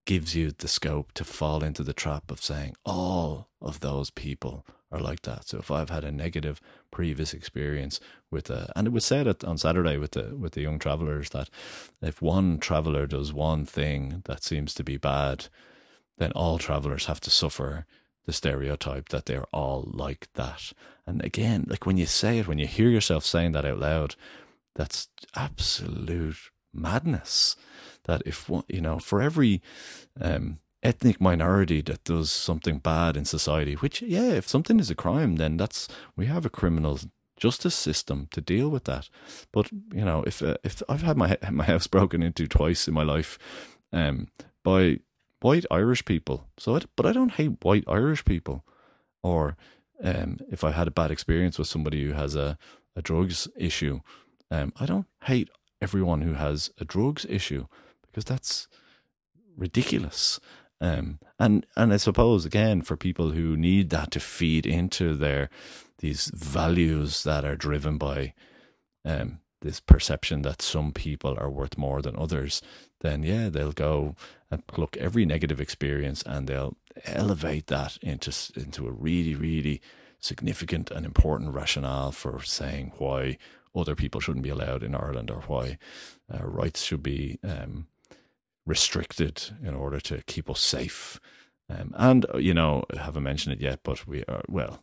gives 0.04 0.34
you 0.34 0.50
the 0.50 0.68
scope 0.68 1.12
to 1.12 1.24
fall 1.24 1.62
into 1.62 1.82
the 1.82 1.92
trap 1.92 2.30
of 2.30 2.42
saying 2.42 2.74
all 2.84 3.48
of 3.60 3.80
those 3.80 4.10
people 4.10 4.66
are 4.90 5.00
like 5.00 5.22
that. 5.22 5.48
So 5.48 5.58
if 5.58 5.70
I've 5.70 5.90
had 5.90 6.04
a 6.04 6.12
negative 6.12 6.60
previous 6.90 7.32
experience 7.32 7.98
with 8.30 8.50
a, 8.50 8.70
and 8.76 8.86
it 8.86 8.92
was 8.92 9.04
said 9.04 9.44
on 9.44 9.58
Saturday 9.58 9.96
with 9.96 10.12
the 10.12 10.36
with 10.36 10.52
the 10.52 10.60
young 10.60 10.78
travelers 10.78 11.30
that 11.30 11.48
if 12.02 12.20
one 12.20 12.58
traveler 12.58 13.06
does 13.06 13.32
one 13.32 13.64
thing 13.64 14.22
that 14.26 14.44
seems 14.44 14.74
to 14.74 14.84
be 14.84 14.96
bad, 14.96 15.46
then 16.18 16.32
all 16.32 16.58
travelers 16.58 17.06
have 17.06 17.20
to 17.20 17.30
suffer 17.30 17.86
the 18.26 18.32
stereotype 18.32 19.08
that 19.08 19.26
they're 19.26 19.46
all 19.52 19.88
like 19.92 20.28
that. 20.34 20.72
And 21.06 21.24
again, 21.24 21.66
like 21.68 21.86
when 21.86 21.96
you 21.96 22.06
say 22.06 22.38
it, 22.38 22.46
when 22.46 22.58
you 22.58 22.66
hear 22.66 22.88
yourself 22.88 23.24
saying 23.24 23.52
that 23.52 23.64
out 23.64 23.78
loud, 23.78 24.14
that's 24.74 25.08
absolute 25.34 26.36
madness. 26.72 27.56
That 28.04 28.22
if 28.26 28.50
you 28.68 28.80
know, 28.80 28.98
for 28.98 29.22
every 29.22 29.62
um, 30.20 30.58
ethnic 30.82 31.20
minority 31.20 31.80
that 31.82 32.04
does 32.04 32.30
something 32.30 32.78
bad 32.78 33.16
in 33.16 33.24
society, 33.24 33.74
which 33.74 34.02
yeah, 34.02 34.32
if 34.32 34.48
something 34.48 34.80
is 34.80 34.90
a 34.90 34.94
crime, 34.94 35.36
then 35.36 35.56
that's 35.56 35.88
we 36.16 36.26
have 36.26 36.44
a 36.44 36.50
criminal 36.50 36.98
justice 37.36 37.74
system 37.74 38.28
to 38.32 38.40
deal 38.40 38.68
with 38.68 38.84
that. 38.84 39.08
But 39.52 39.70
you 39.72 40.04
know, 40.04 40.24
if 40.26 40.42
uh, 40.42 40.56
if 40.64 40.82
I've 40.88 41.02
had 41.02 41.16
my 41.16 41.38
my 41.50 41.64
house 41.64 41.86
broken 41.86 42.22
into 42.22 42.46
twice 42.48 42.88
in 42.88 42.94
my 42.94 43.04
life, 43.04 43.38
um, 43.92 44.28
by 44.64 44.98
white 45.40 45.66
Irish 45.70 46.04
people. 46.04 46.48
So, 46.58 46.76
it, 46.76 46.86
but 46.96 47.06
I 47.06 47.12
don't 47.12 47.32
hate 47.32 47.64
white 47.64 47.84
Irish 47.88 48.24
people. 48.24 48.64
Or 49.24 49.56
um, 50.02 50.38
if 50.50 50.64
I 50.64 50.72
had 50.72 50.88
a 50.88 50.92
bad 50.92 51.12
experience 51.12 51.58
with 51.58 51.68
somebody 51.68 52.04
who 52.04 52.12
has 52.12 52.34
a 52.34 52.58
a 52.96 53.02
drugs 53.02 53.48
issue. 53.56 54.00
Um, 54.50 54.72
I 54.78 54.86
don't 54.86 55.06
hate 55.24 55.48
everyone 55.82 56.22
who 56.22 56.34
has 56.34 56.70
a 56.78 56.84
drugs 56.84 57.26
issue 57.28 57.66
because 58.06 58.24
that's 58.24 58.68
ridiculous. 59.56 60.40
Um, 60.80 61.18
and 61.38 61.66
and 61.76 61.92
I 61.92 61.96
suppose 61.96 62.44
again 62.44 62.82
for 62.82 62.96
people 62.96 63.30
who 63.30 63.56
need 63.56 63.90
that 63.90 64.10
to 64.12 64.20
feed 64.20 64.66
into 64.66 65.14
their 65.14 65.50
these 65.98 66.30
values 66.34 67.22
that 67.24 67.44
are 67.44 67.56
driven 67.56 67.98
by 67.98 68.34
um, 69.04 69.38
this 69.60 69.78
perception 69.78 70.42
that 70.42 70.60
some 70.60 70.92
people 70.92 71.36
are 71.38 71.50
worth 71.50 71.78
more 71.78 72.02
than 72.02 72.16
others, 72.16 72.60
then 73.00 73.22
yeah, 73.22 73.48
they'll 73.48 73.72
go 73.72 74.16
and 74.50 74.62
look 74.76 74.96
every 74.96 75.24
negative 75.24 75.60
experience 75.60 76.22
and 76.26 76.48
they'll 76.48 76.76
elevate 77.04 77.68
that 77.68 77.96
into 78.02 78.32
into 78.56 78.88
a 78.88 78.92
really 78.92 79.34
really 79.34 79.80
significant 80.18 80.90
and 80.90 81.04
important 81.04 81.52
rationale 81.52 82.12
for 82.12 82.42
saying 82.42 82.92
why 82.98 83.36
other 83.74 83.94
people 83.94 84.20
shouldn't 84.20 84.44
be 84.44 84.50
allowed 84.50 84.82
in 84.82 84.94
Ireland 84.94 85.30
or 85.30 85.42
why 85.46 85.78
uh, 86.32 86.44
rights 86.44 86.82
should 86.82 87.02
be 87.02 87.38
um, 87.42 87.86
restricted 88.66 89.50
in 89.62 89.74
order 89.74 90.00
to 90.00 90.22
keep 90.26 90.50
us 90.50 90.60
safe. 90.60 91.20
Um, 91.68 91.94
and 91.96 92.26
you 92.36 92.54
know, 92.54 92.84
I 92.94 93.02
haven't 93.02 93.22
mentioned 93.22 93.54
it 93.54 93.60
yet, 93.60 93.80
but 93.82 94.06
we 94.06 94.24
are 94.24 94.42
well 94.48 94.82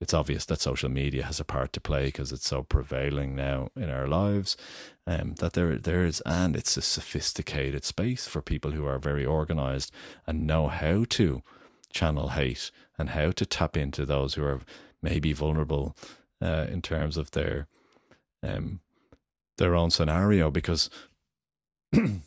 it's 0.00 0.14
obvious 0.14 0.44
that 0.44 0.60
social 0.60 0.88
media 0.88 1.24
has 1.24 1.40
a 1.40 1.44
part 1.44 1.72
to 1.72 1.80
play 1.80 2.06
because 2.06 2.30
it's 2.30 2.46
so 2.46 2.62
prevailing 2.62 3.34
now 3.34 3.68
in 3.74 3.90
our 3.90 4.06
lives. 4.06 4.56
Um, 5.06 5.34
that 5.38 5.54
there 5.54 5.76
there 5.76 6.04
is, 6.04 6.22
and 6.24 6.54
it's 6.54 6.76
a 6.76 6.82
sophisticated 6.82 7.84
space 7.84 8.26
for 8.26 8.42
people 8.42 8.72
who 8.72 8.86
are 8.86 8.98
very 8.98 9.24
organized 9.24 9.92
and 10.26 10.46
know 10.46 10.68
how 10.68 11.04
to 11.10 11.42
channel 11.92 12.30
hate 12.30 12.70
and 12.96 13.10
how 13.10 13.30
to 13.32 13.46
tap 13.46 13.76
into 13.76 14.04
those 14.04 14.34
who 14.34 14.44
are 14.44 14.60
maybe 15.02 15.32
vulnerable 15.32 15.96
uh, 16.40 16.66
in 16.68 16.82
terms 16.82 17.16
of 17.16 17.32
their 17.32 17.66
um, 18.42 18.80
their 19.56 19.74
own 19.74 19.90
scenario 19.90 20.50
because 20.50 20.90
the 21.92 22.20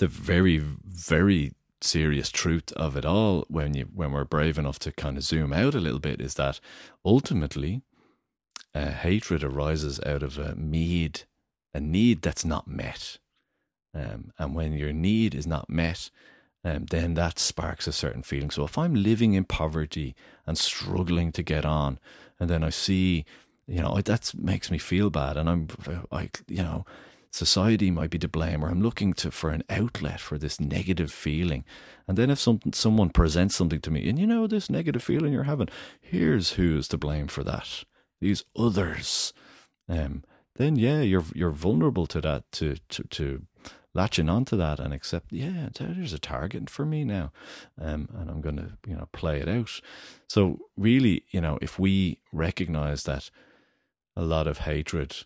very 0.00 0.58
very 0.58 1.52
serious 1.80 2.30
truth 2.30 2.72
of 2.72 2.96
it 2.96 3.04
all 3.04 3.44
when 3.48 3.74
you 3.74 3.86
when 3.94 4.12
we're 4.12 4.24
brave 4.24 4.58
enough 4.58 4.78
to 4.78 4.92
kind 4.92 5.16
of 5.16 5.22
zoom 5.22 5.52
out 5.52 5.74
a 5.74 5.80
little 5.80 5.98
bit 5.98 6.20
is 6.20 6.34
that 6.34 6.58
ultimately 7.04 7.82
uh, 8.74 8.90
hatred 8.90 9.42
arises 9.44 10.00
out 10.04 10.22
of 10.22 10.38
a 10.38 10.54
need 10.54 11.22
a 11.74 11.80
need 11.80 12.22
that's 12.22 12.44
not 12.44 12.66
met. 12.66 13.18
Um, 13.94 14.32
and 14.38 14.54
when 14.54 14.72
your 14.72 14.92
need 14.92 15.34
is 15.34 15.46
not 15.46 15.68
met 15.68 16.10
um, 16.64 16.86
then 16.86 17.14
that 17.14 17.38
sparks 17.38 17.86
a 17.86 17.92
certain 17.92 18.22
feeling. 18.22 18.50
So 18.50 18.64
if 18.64 18.76
i'm 18.76 18.94
living 18.94 19.34
in 19.34 19.44
poverty 19.44 20.14
and 20.46 20.58
struggling 20.58 21.30
to 21.32 21.42
get 21.42 21.64
on 21.64 21.98
and 22.40 22.50
then 22.50 22.64
i 22.64 22.70
see 22.70 23.24
you 23.66 23.80
know 23.80 24.00
that 24.04 24.32
makes 24.36 24.70
me 24.70 24.78
feel 24.78 25.10
bad 25.10 25.36
and 25.36 25.48
i'm 25.48 25.68
i 26.12 26.30
you 26.48 26.62
know 26.62 26.84
society 27.36 27.90
might 27.90 28.10
be 28.10 28.18
to 28.18 28.28
blame 28.28 28.64
or 28.64 28.68
I'm 28.68 28.82
looking 28.82 29.12
to 29.14 29.30
for 29.30 29.50
an 29.50 29.62
outlet 29.68 30.20
for 30.20 30.38
this 30.38 30.58
negative 30.58 31.12
feeling. 31.12 31.64
And 32.08 32.16
then 32.16 32.30
if 32.30 32.40
some, 32.40 32.60
someone 32.72 33.10
presents 33.10 33.54
something 33.54 33.80
to 33.82 33.90
me 33.90 34.08
and 34.08 34.18
you 34.18 34.26
know 34.26 34.46
this 34.46 34.70
negative 34.70 35.02
feeling 35.02 35.32
you're 35.32 35.44
having, 35.44 35.68
here's 36.00 36.52
who's 36.52 36.88
to 36.88 36.98
blame 36.98 37.28
for 37.28 37.44
that. 37.44 37.84
These 38.20 38.44
others. 38.58 39.32
Um, 39.88 40.24
then 40.56 40.76
yeah, 40.76 41.02
you're 41.02 41.24
you're 41.34 41.50
vulnerable 41.50 42.06
to 42.06 42.20
that 42.22 42.50
to 42.52 42.76
to, 42.88 43.04
to 43.04 43.42
latching 43.92 44.28
onto 44.28 44.56
that 44.56 44.80
and 44.80 44.92
accept, 44.92 45.32
yeah, 45.32 45.68
there's 45.78 46.12
a 46.12 46.18
target 46.18 46.68
for 46.68 46.84
me 46.84 47.04
now, 47.04 47.32
um, 47.80 48.08
and 48.14 48.30
I'm 48.30 48.40
going 48.40 48.56
to 48.56 48.72
you 48.86 48.94
know 48.96 49.08
play 49.12 49.40
it 49.40 49.48
out. 49.48 49.80
So 50.28 50.58
really, 50.76 51.24
you 51.30 51.42
know, 51.42 51.58
if 51.60 51.78
we 51.78 52.20
recognize 52.32 53.02
that 53.02 53.30
a 54.16 54.22
lot 54.22 54.46
of 54.46 54.58
hatred 54.58 55.16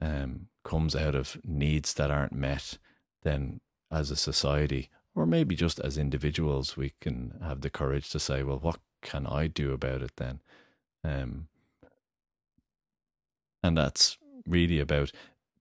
um, 0.00 0.48
comes 0.64 0.94
out 0.94 1.14
of 1.14 1.38
needs 1.44 1.94
that 1.94 2.10
aren't 2.10 2.32
met, 2.32 2.78
then 3.22 3.60
as 3.90 4.10
a 4.10 4.16
society, 4.16 4.90
or 5.14 5.26
maybe 5.26 5.56
just 5.56 5.80
as 5.80 5.96
individuals, 5.96 6.76
we 6.76 6.92
can 7.00 7.38
have 7.42 7.62
the 7.62 7.70
courage 7.70 8.10
to 8.10 8.20
say, 8.20 8.42
well, 8.42 8.58
what 8.58 8.78
can 9.00 9.26
I 9.26 9.46
do 9.46 9.72
about 9.72 10.02
it 10.02 10.12
then? 10.16 10.40
Um, 11.02 11.48
and 13.62 13.76
that's 13.76 14.18
really 14.46 14.78
about 14.80 15.12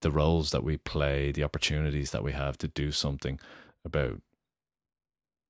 the 0.02 0.12
roles 0.12 0.52
that 0.52 0.64
we 0.64 0.78
play, 0.78 1.32
the 1.32 1.44
opportunities 1.44 2.12
that 2.12 2.24
we 2.24 2.34
have 2.34 2.58
to 2.60 2.68
do 2.68 2.92
something 2.92 3.40
about 3.84 4.22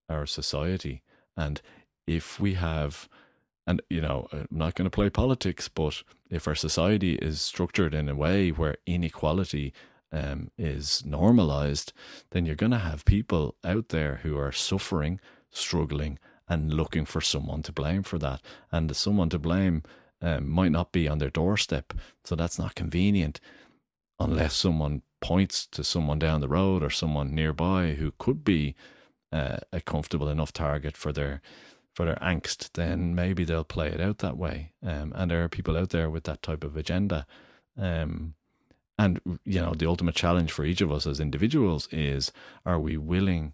our 0.07 0.25
society. 0.25 1.01
And 1.35 1.61
if 2.05 2.39
we 2.39 2.53
have 2.53 3.09
and, 3.67 3.81
you 3.89 4.01
know, 4.01 4.27
I'm 4.31 4.47
not 4.51 4.75
going 4.75 4.85
to 4.85 4.95
play 4.95 5.09
politics, 5.09 5.67
but 5.67 6.03
if 6.29 6.47
our 6.47 6.55
society 6.55 7.15
is 7.15 7.41
structured 7.41 7.93
in 7.93 8.09
a 8.09 8.15
way 8.15 8.49
where 8.49 8.77
inequality 8.85 9.73
um, 10.11 10.51
is 10.57 11.03
normalized, 11.05 11.91
then 12.31 12.45
you're 12.45 12.55
going 12.55 12.71
to 12.71 12.77
have 12.77 13.05
people 13.05 13.55
out 13.63 13.89
there 13.89 14.19
who 14.23 14.37
are 14.37 14.51
suffering, 14.51 15.19
struggling, 15.51 16.19
and 16.47 16.73
looking 16.73 17.05
for 17.05 17.21
someone 17.21 17.63
to 17.63 17.71
blame 17.71 18.03
for 18.03 18.19
that. 18.19 18.41
And 18.71 18.89
the 18.89 18.93
someone 18.93 19.29
to 19.29 19.39
blame 19.39 19.83
um, 20.21 20.49
might 20.49 20.71
not 20.71 20.91
be 20.91 21.07
on 21.07 21.17
their 21.17 21.29
doorstep. 21.29 21.93
So 22.23 22.35
that's 22.35 22.59
not 22.59 22.75
convenient 22.75 23.39
unless 24.19 24.55
someone 24.55 25.01
points 25.21 25.65
to 25.67 25.83
someone 25.83 26.19
down 26.19 26.41
the 26.41 26.47
road 26.47 26.83
or 26.83 26.89
someone 26.89 27.33
nearby 27.33 27.93
who 27.93 28.13
could 28.17 28.43
be 28.43 28.75
uh, 29.31 29.57
a 29.73 29.81
comfortable 29.81 30.29
enough 30.29 30.53
target 30.53 30.95
for 30.95 31.11
their 31.11 31.41
for 31.95 32.05
their 32.05 32.17
angst, 32.21 32.73
then 32.73 33.15
maybe 33.15 33.45
they'll 33.45 33.63
play 33.63 33.87
it 33.87 34.01
out 34.01 34.17
that 34.17 34.37
way. 34.37 34.73
Um, 34.85 35.13
and 35.15 35.31
there 35.31 35.43
are 35.43 35.49
people 35.49 35.77
out 35.77 35.89
there 35.91 36.09
with 36.09 36.25
that 36.25 36.43
type 36.43 36.65
of 36.65 36.75
agenda. 36.75 37.25
Um, 37.77 38.35
and, 38.99 39.21
you 39.45 39.61
know, 39.61 39.73
the 39.73 39.87
ultimate 39.87 40.15
challenge 40.15 40.51
for 40.51 40.65
each 40.65 40.81
of 40.81 40.91
us 40.91 41.07
as 41.07 41.21
individuals 41.21 41.87
is 41.91 42.33
are 42.65 42.79
we 42.79 42.97
willing 42.97 43.53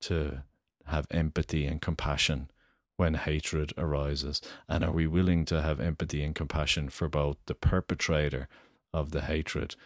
to 0.00 0.42
have 0.86 1.06
empathy 1.10 1.66
and 1.66 1.80
compassion 1.82 2.50
when 2.96 3.14
hatred 3.14 3.74
arises? 3.76 4.40
And 4.66 4.82
are 4.82 4.92
we 4.92 5.06
willing 5.06 5.44
to 5.46 5.60
have 5.60 5.78
empathy 5.78 6.22
and 6.22 6.34
compassion 6.34 6.88
for 6.88 7.08
both 7.08 7.36
the 7.44 7.54
perpetrator 7.54 8.48
of 8.94 9.10
the 9.10 9.22
hatred, 9.22 9.76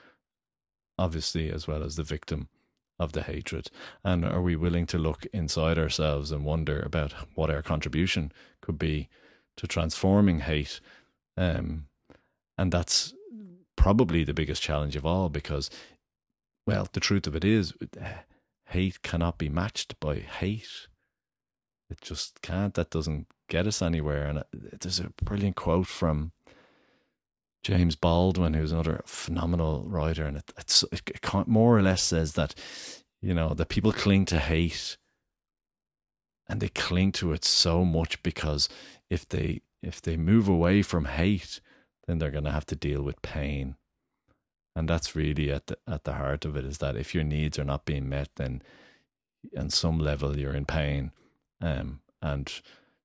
obviously, 0.97 1.51
as 1.51 1.67
well 1.67 1.83
as 1.83 1.97
the 1.97 2.05
victim? 2.05 2.49
Of 2.99 3.13
the 3.13 3.23
hatred? 3.23 3.71
And 4.05 4.25
are 4.25 4.43
we 4.43 4.57
willing 4.57 4.87
to 4.87 4.99
look 4.99 5.27
inside 5.33 5.79
ourselves 5.79 6.31
and 6.33 6.45
wonder 6.45 6.81
about 6.81 7.13
what 7.35 7.51
our 7.51 7.63
contribution 7.63 8.33
could 8.61 8.79
be 8.79 9.09
to 9.57 9.67
transforming 9.67 10.41
hate? 10.41 10.81
Um, 11.37 11.87
and 12.57 12.73
that's 12.73 13.15
probably 13.77 14.25
the 14.25 14.35
biggest 14.35 14.63
challenge 14.63 14.97
of 14.97 15.07
all 15.07 15.29
because, 15.29 15.71
well, 16.67 16.89
the 16.93 17.01
truth 17.01 17.27
of 17.27 17.37
it 17.37 17.45
is, 17.45 17.73
hate 18.67 19.03
cannot 19.03 19.39
be 19.39 19.49
matched 19.49 19.99
by 20.01 20.17
hate. 20.17 20.89
It 21.91 22.01
just 22.01 22.43
can't. 22.43 22.75
That 22.75 22.91
doesn't 22.91 23.29
get 23.49 23.67
us 23.67 23.81
anywhere. 23.81 24.27
And 24.27 24.45
there's 24.53 25.01
a 25.01 25.11
brilliant 25.25 25.57
quote 25.57 25.87
from 25.87 26.33
James 27.63 27.97
Baldwin, 27.97 28.55
who's 28.55 28.73
another 28.73 29.03
phenomenal 29.05 29.85
writer, 29.87 30.25
and 30.25 30.37
it, 30.37 30.53
it's, 30.59 30.85
it 30.93 31.27
more 31.47 31.77
or 31.77 31.83
less 31.83 32.03
says 32.03 32.35
that 32.35 32.55
you 33.21 33.35
know 33.35 33.55
that 33.55 33.69
people 33.69 33.93
cling 33.93 34.25
to 34.27 34.39
hate, 34.39 34.97
and 36.49 36.61
they 36.61 36.69
cling 36.69 37.13
to 37.13 37.33
it 37.33 37.45
so 37.45 37.85
much 37.85 38.23
because 38.23 38.69
if 39.11 39.29
they 39.29 39.61
if 39.83 40.01
they 40.01 40.17
move 40.17 40.49
away 40.49 40.83
from 40.83 41.07
hate, 41.07 41.61
then 42.07 42.19
they're 42.19 42.31
going 42.31 42.45
to 42.45 42.53
have 42.53 42.67
to 42.67 42.77
deal 42.77 43.03
with 43.03 43.23
pain, 43.23 43.77
and 44.77 44.89
that's 44.89 45.17
really 45.17 45.51
at 45.51 45.67
the 45.67 45.79
at 45.87 46.05
the 46.05 46.15
heart 46.15 46.45
of 46.45 46.57
it 46.57 46.65
is 46.65 46.79
that 46.79 46.97
if 46.97 47.15
your 47.15 47.25
needs 47.25 47.59
are 47.59 47.65
not 47.65 47.85
being 47.85 48.09
met, 48.09 48.31
then 48.37 48.63
on 49.57 49.71
some 49.71 49.99
level 49.99 50.39
you're 50.39 50.55
in 50.55 50.65
pain, 50.65 51.11
um, 51.61 52.01
and 52.23 52.61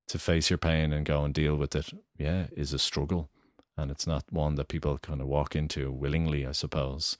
to 0.07 0.19
face 0.19 0.49
your 0.49 0.57
pain 0.57 0.93
and 0.93 1.05
go 1.05 1.23
and 1.23 1.33
deal 1.33 1.55
with 1.55 1.75
it, 1.75 1.91
yeah, 2.17 2.47
is 2.55 2.71
a 2.71 2.79
struggle 2.79 3.29
and 3.77 3.91
it's 3.91 4.07
not 4.07 4.23
one 4.31 4.55
that 4.55 4.67
people 4.67 4.97
kind 4.97 5.21
of 5.21 5.27
walk 5.27 5.55
into 5.55 5.91
willingly, 5.91 6.45
I 6.45 6.51
suppose. 6.51 7.17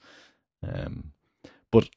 Um, 0.62 1.12
but 1.70 1.90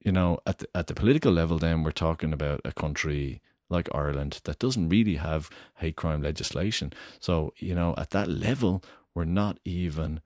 you 0.00 0.12
know, 0.12 0.38
at 0.46 0.58
the, 0.58 0.68
at 0.74 0.86
the 0.86 0.94
political 0.94 1.32
level, 1.32 1.58
then 1.58 1.82
we're 1.82 1.90
talking 1.90 2.32
about 2.32 2.60
a 2.64 2.72
country 2.72 3.42
like 3.68 3.88
Ireland 3.94 4.40
that 4.44 4.58
doesn't 4.58 4.88
really 4.88 5.16
have 5.16 5.50
hate 5.76 5.96
crime 5.96 6.22
legislation. 6.22 6.92
So 7.20 7.52
you 7.58 7.74
know, 7.74 7.94
at 7.96 8.10
that 8.10 8.28
level, 8.28 8.82
we're 9.14 9.24
not 9.24 9.58
even 9.64 10.20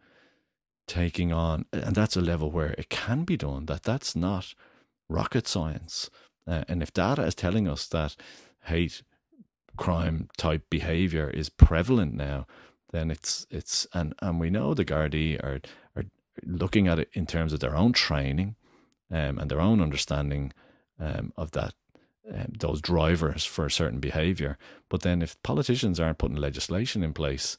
taking 0.87 1.33
on, 1.33 1.67
and 1.73 1.95
that's 1.95 2.17
a 2.17 2.21
level 2.21 2.51
where 2.51 2.75
it 2.79 2.89
can 2.89 3.25
be 3.25 3.37
done. 3.37 3.67
That 3.67 3.83
that's 3.83 4.15
not 4.17 4.55
rocket 5.09 5.47
science. 5.47 6.11
Uh, 6.47 6.65
and 6.69 6.83
if 6.83 6.93
data 6.93 7.23
is 7.23 7.35
telling 7.35 7.67
us 7.69 7.87
that 7.89 8.17
hate 8.65 9.03
crime 9.77 10.29
type 10.37 10.69
behavior 10.71 11.29
is 11.29 11.49
prevalent 11.49 12.15
now, 12.15 12.47
then 12.95 13.11
it's 13.11 13.47
it's 13.51 13.87
and 13.93 14.15
and 14.21 14.39
we 14.39 14.51
know 14.51 14.73
the 14.73 14.85
Gardaí 14.85 15.43
are 15.43 15.61
are 15.97 16.05
looking 16.45 16.87
at 16.87 16.99
it 16.99 17.11
in 17.13 17.27
terms 17.27 17.53
of 17.53 17.61
their 17.61 17.77
own 17.77 17.93
training 17.93 18.55
um, 19.11 19.39
and 19.39 19.51
their 19.51 19.61
own 19.61 19.81
understanding 19.81 20.53
um, 21.01 21.33
of 21.37 21.51
that 21.51 21.75
um, 22.33 22.53
those 22.59 22.81
drivers 22.81 23.45
for 23.45 23.67
a 23.67 23.71
certain 23.71 24.01
behavior. 24.01 24.57
But 24.89 25.03
then 25.03 25.23
if 25.23 25.43
politicians 25.43 25.99
aren't 25.99 26.19
putting 26.19 26.37
legislation 26.37 27.03
in 27.03 27.13
place, 27.13 27.59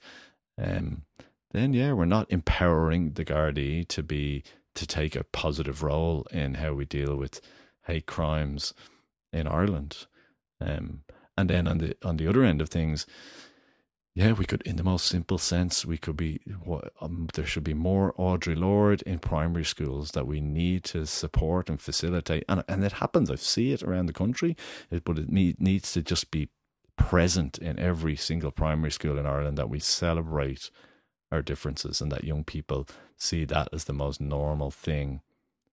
um, 0.58 1.04
then 1.52 1.74
yeah, 1.74 1.91
we're 1.91 2.06
not 2.06 2.32
empowering 2.32 3.12
the 3.13 3.26
Gardaí 3.26 3.88
to 3.89 4.04
be 4.04 4.43
to 4.74 4.88
take 4.88 5.15
a 5.15 5.26
positive 5.26 5.84
role 5.84 6.26
in 6.32 6.56
how 6.56 6.74
we 6.74 6.86
deal 6.86 7.15
with 7.15 7.41
hate 7.88 8.06
crimes 8.06 8.74
in 9.34 9.48
Ireland. 9.48 10.08
Um, 10.62 11.02
and 11.38 11.50
then 11.50 11.67
on 11.67 11.80
the 11.80 11.98
on 12.04 12.15
the 12.15 12.28
other 12.28 12.43
end 12.43 12.62
of 12.62 12.69
things, 12.69 13.06
yeah, 14.15 14.32
we 14.32 14.45
could, 14.45 14.62
in 14.62 14.78
the 14.78 14.84
most 14.84 15.08
simple 15.08 15.38
sense, 15.38 15.86
we 15.86 15.97
could 15.97 16.15
be. 16.15 16.39
Um, 17.01 17.28
there 17.34 17.45
should 17.45 17.65
be 17.65 17.73
more 17.73 18.13
Audre 18.13 18.58
Lorde 18.58 19.01
in 19.01 19.19
primary 19.19 19.65
schools 19.65 20.12
that 20.12 20.25
we 20.25 20.39
need 20.39 20.86
to 20.86 21.06
support 21.06 21.69
and 21.69 21.82
facilitate, 21.82 22.45
and 22.47 22.63
and 22.69 22.86
it 22.86 22.93
happens. 22.93 23.30
I 23.30 23.36
see 23.36 23.73
it 23.73 23.84
around 23.84 24.06
the 24.06 24.13
country, 24.13 24.56
but 25.04 25.19
it 25.19 25.30
need, 25.30 25.60
needs 25.60 25.91
to 25.93 26.01
just 26.01 26.32
be 26.32 26.47
present 26.97 27.58
in 27.58 27.78
every 27.78 28.15
single 28.15 28.51
primary 28.51 28.91
school 28.91 29.17
in 29.17 29.25
Ireland 29.25 29.58
that 29.58 29.69
we 29.69 29.80
celebrate 29.80 30.71
our 31.30 31.41
differences 31.41 31.99
and 31.99 32.10
that 32.12 32.23
young 32.23 32.45
people 32.45 32.88
see 33.17 33.43
that 33.43 33.67
as 33.73 33.84
the 33.84 33.93
most 33.93 34.21
normal 34.21 34.71
thing 34.71 35.19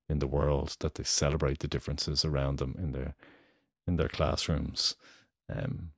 in 0.09 0.19
the 0.19 0.27
world 0.27 0.77
that 0.81 0.97
they 0.97 1.05
celebrate 1.05 1.61
the 1.61 1.69
differences 1.69 2.25
around 2.25 2.59
them 2.59 2.75
in 2.77 2.91
their 2.91 3.15
in 3.87 3.97
their 3.97 4.09
classrooms 4.09 4.97
um, 5.49 5.91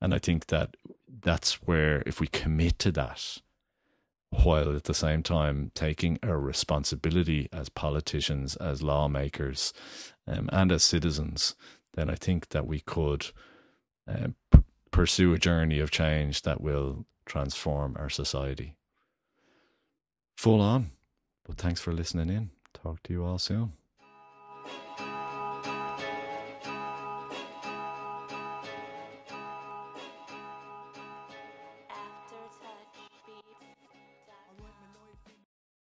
and 0.00 0.14
I 0.14 0.18
think 0.18 0.46
that 0.46 0.76
that's 1.22 1.54
where, 1.62 2.02
if 2.06 2.20
we 2.20 2.26
commit 2.26 2.78
to 2.80 2.92
that, 2.92 3.38
while 4.30 4.74
at 4.76 4.84
the 4.84 4.94
same 4.94 5.22
time 5.22 5.70
taking 5.74 6.18
our 6.22 6.38
responsibility 6.38 7.48
as 7.52 7.68
politicians, 7.68 8.56
as 8.56 8.82
lawmakers, 8.82 9.72
um, 10.26 10.48
and 10.52 10.72
as 10.72 10.82
citizens, 10.82 11.54
then 11.94 12.10
I 12.10 12.14
think 12.14 12.50
that 12.50 12.66
we 12.66 12.80
could 12.80 13.26
uh, 14.08 14.28
p- 14.52 14.62
pursue 14.90 15.32
a 15.32 15.38
journey 15.38 15.78
of 15.78 15.90
change 15.90 16.42
that 16.42 16.60
will 16.60 17.06
transform 17.24 17.96
our 17.98 18.10
society. 18.10 18.74
Full 20.36 20.60
on. 20.60 20.90
But 21.46 21.56
thanks 21.56 21.80
for 21.80 21.92
listening 21.92 22.28
in. 22.28 22.50
Talk 22.74 23.02
to 23.04 23.12
you 23.12 23.24
all 23.24 23.38
soon. 23.38 23.72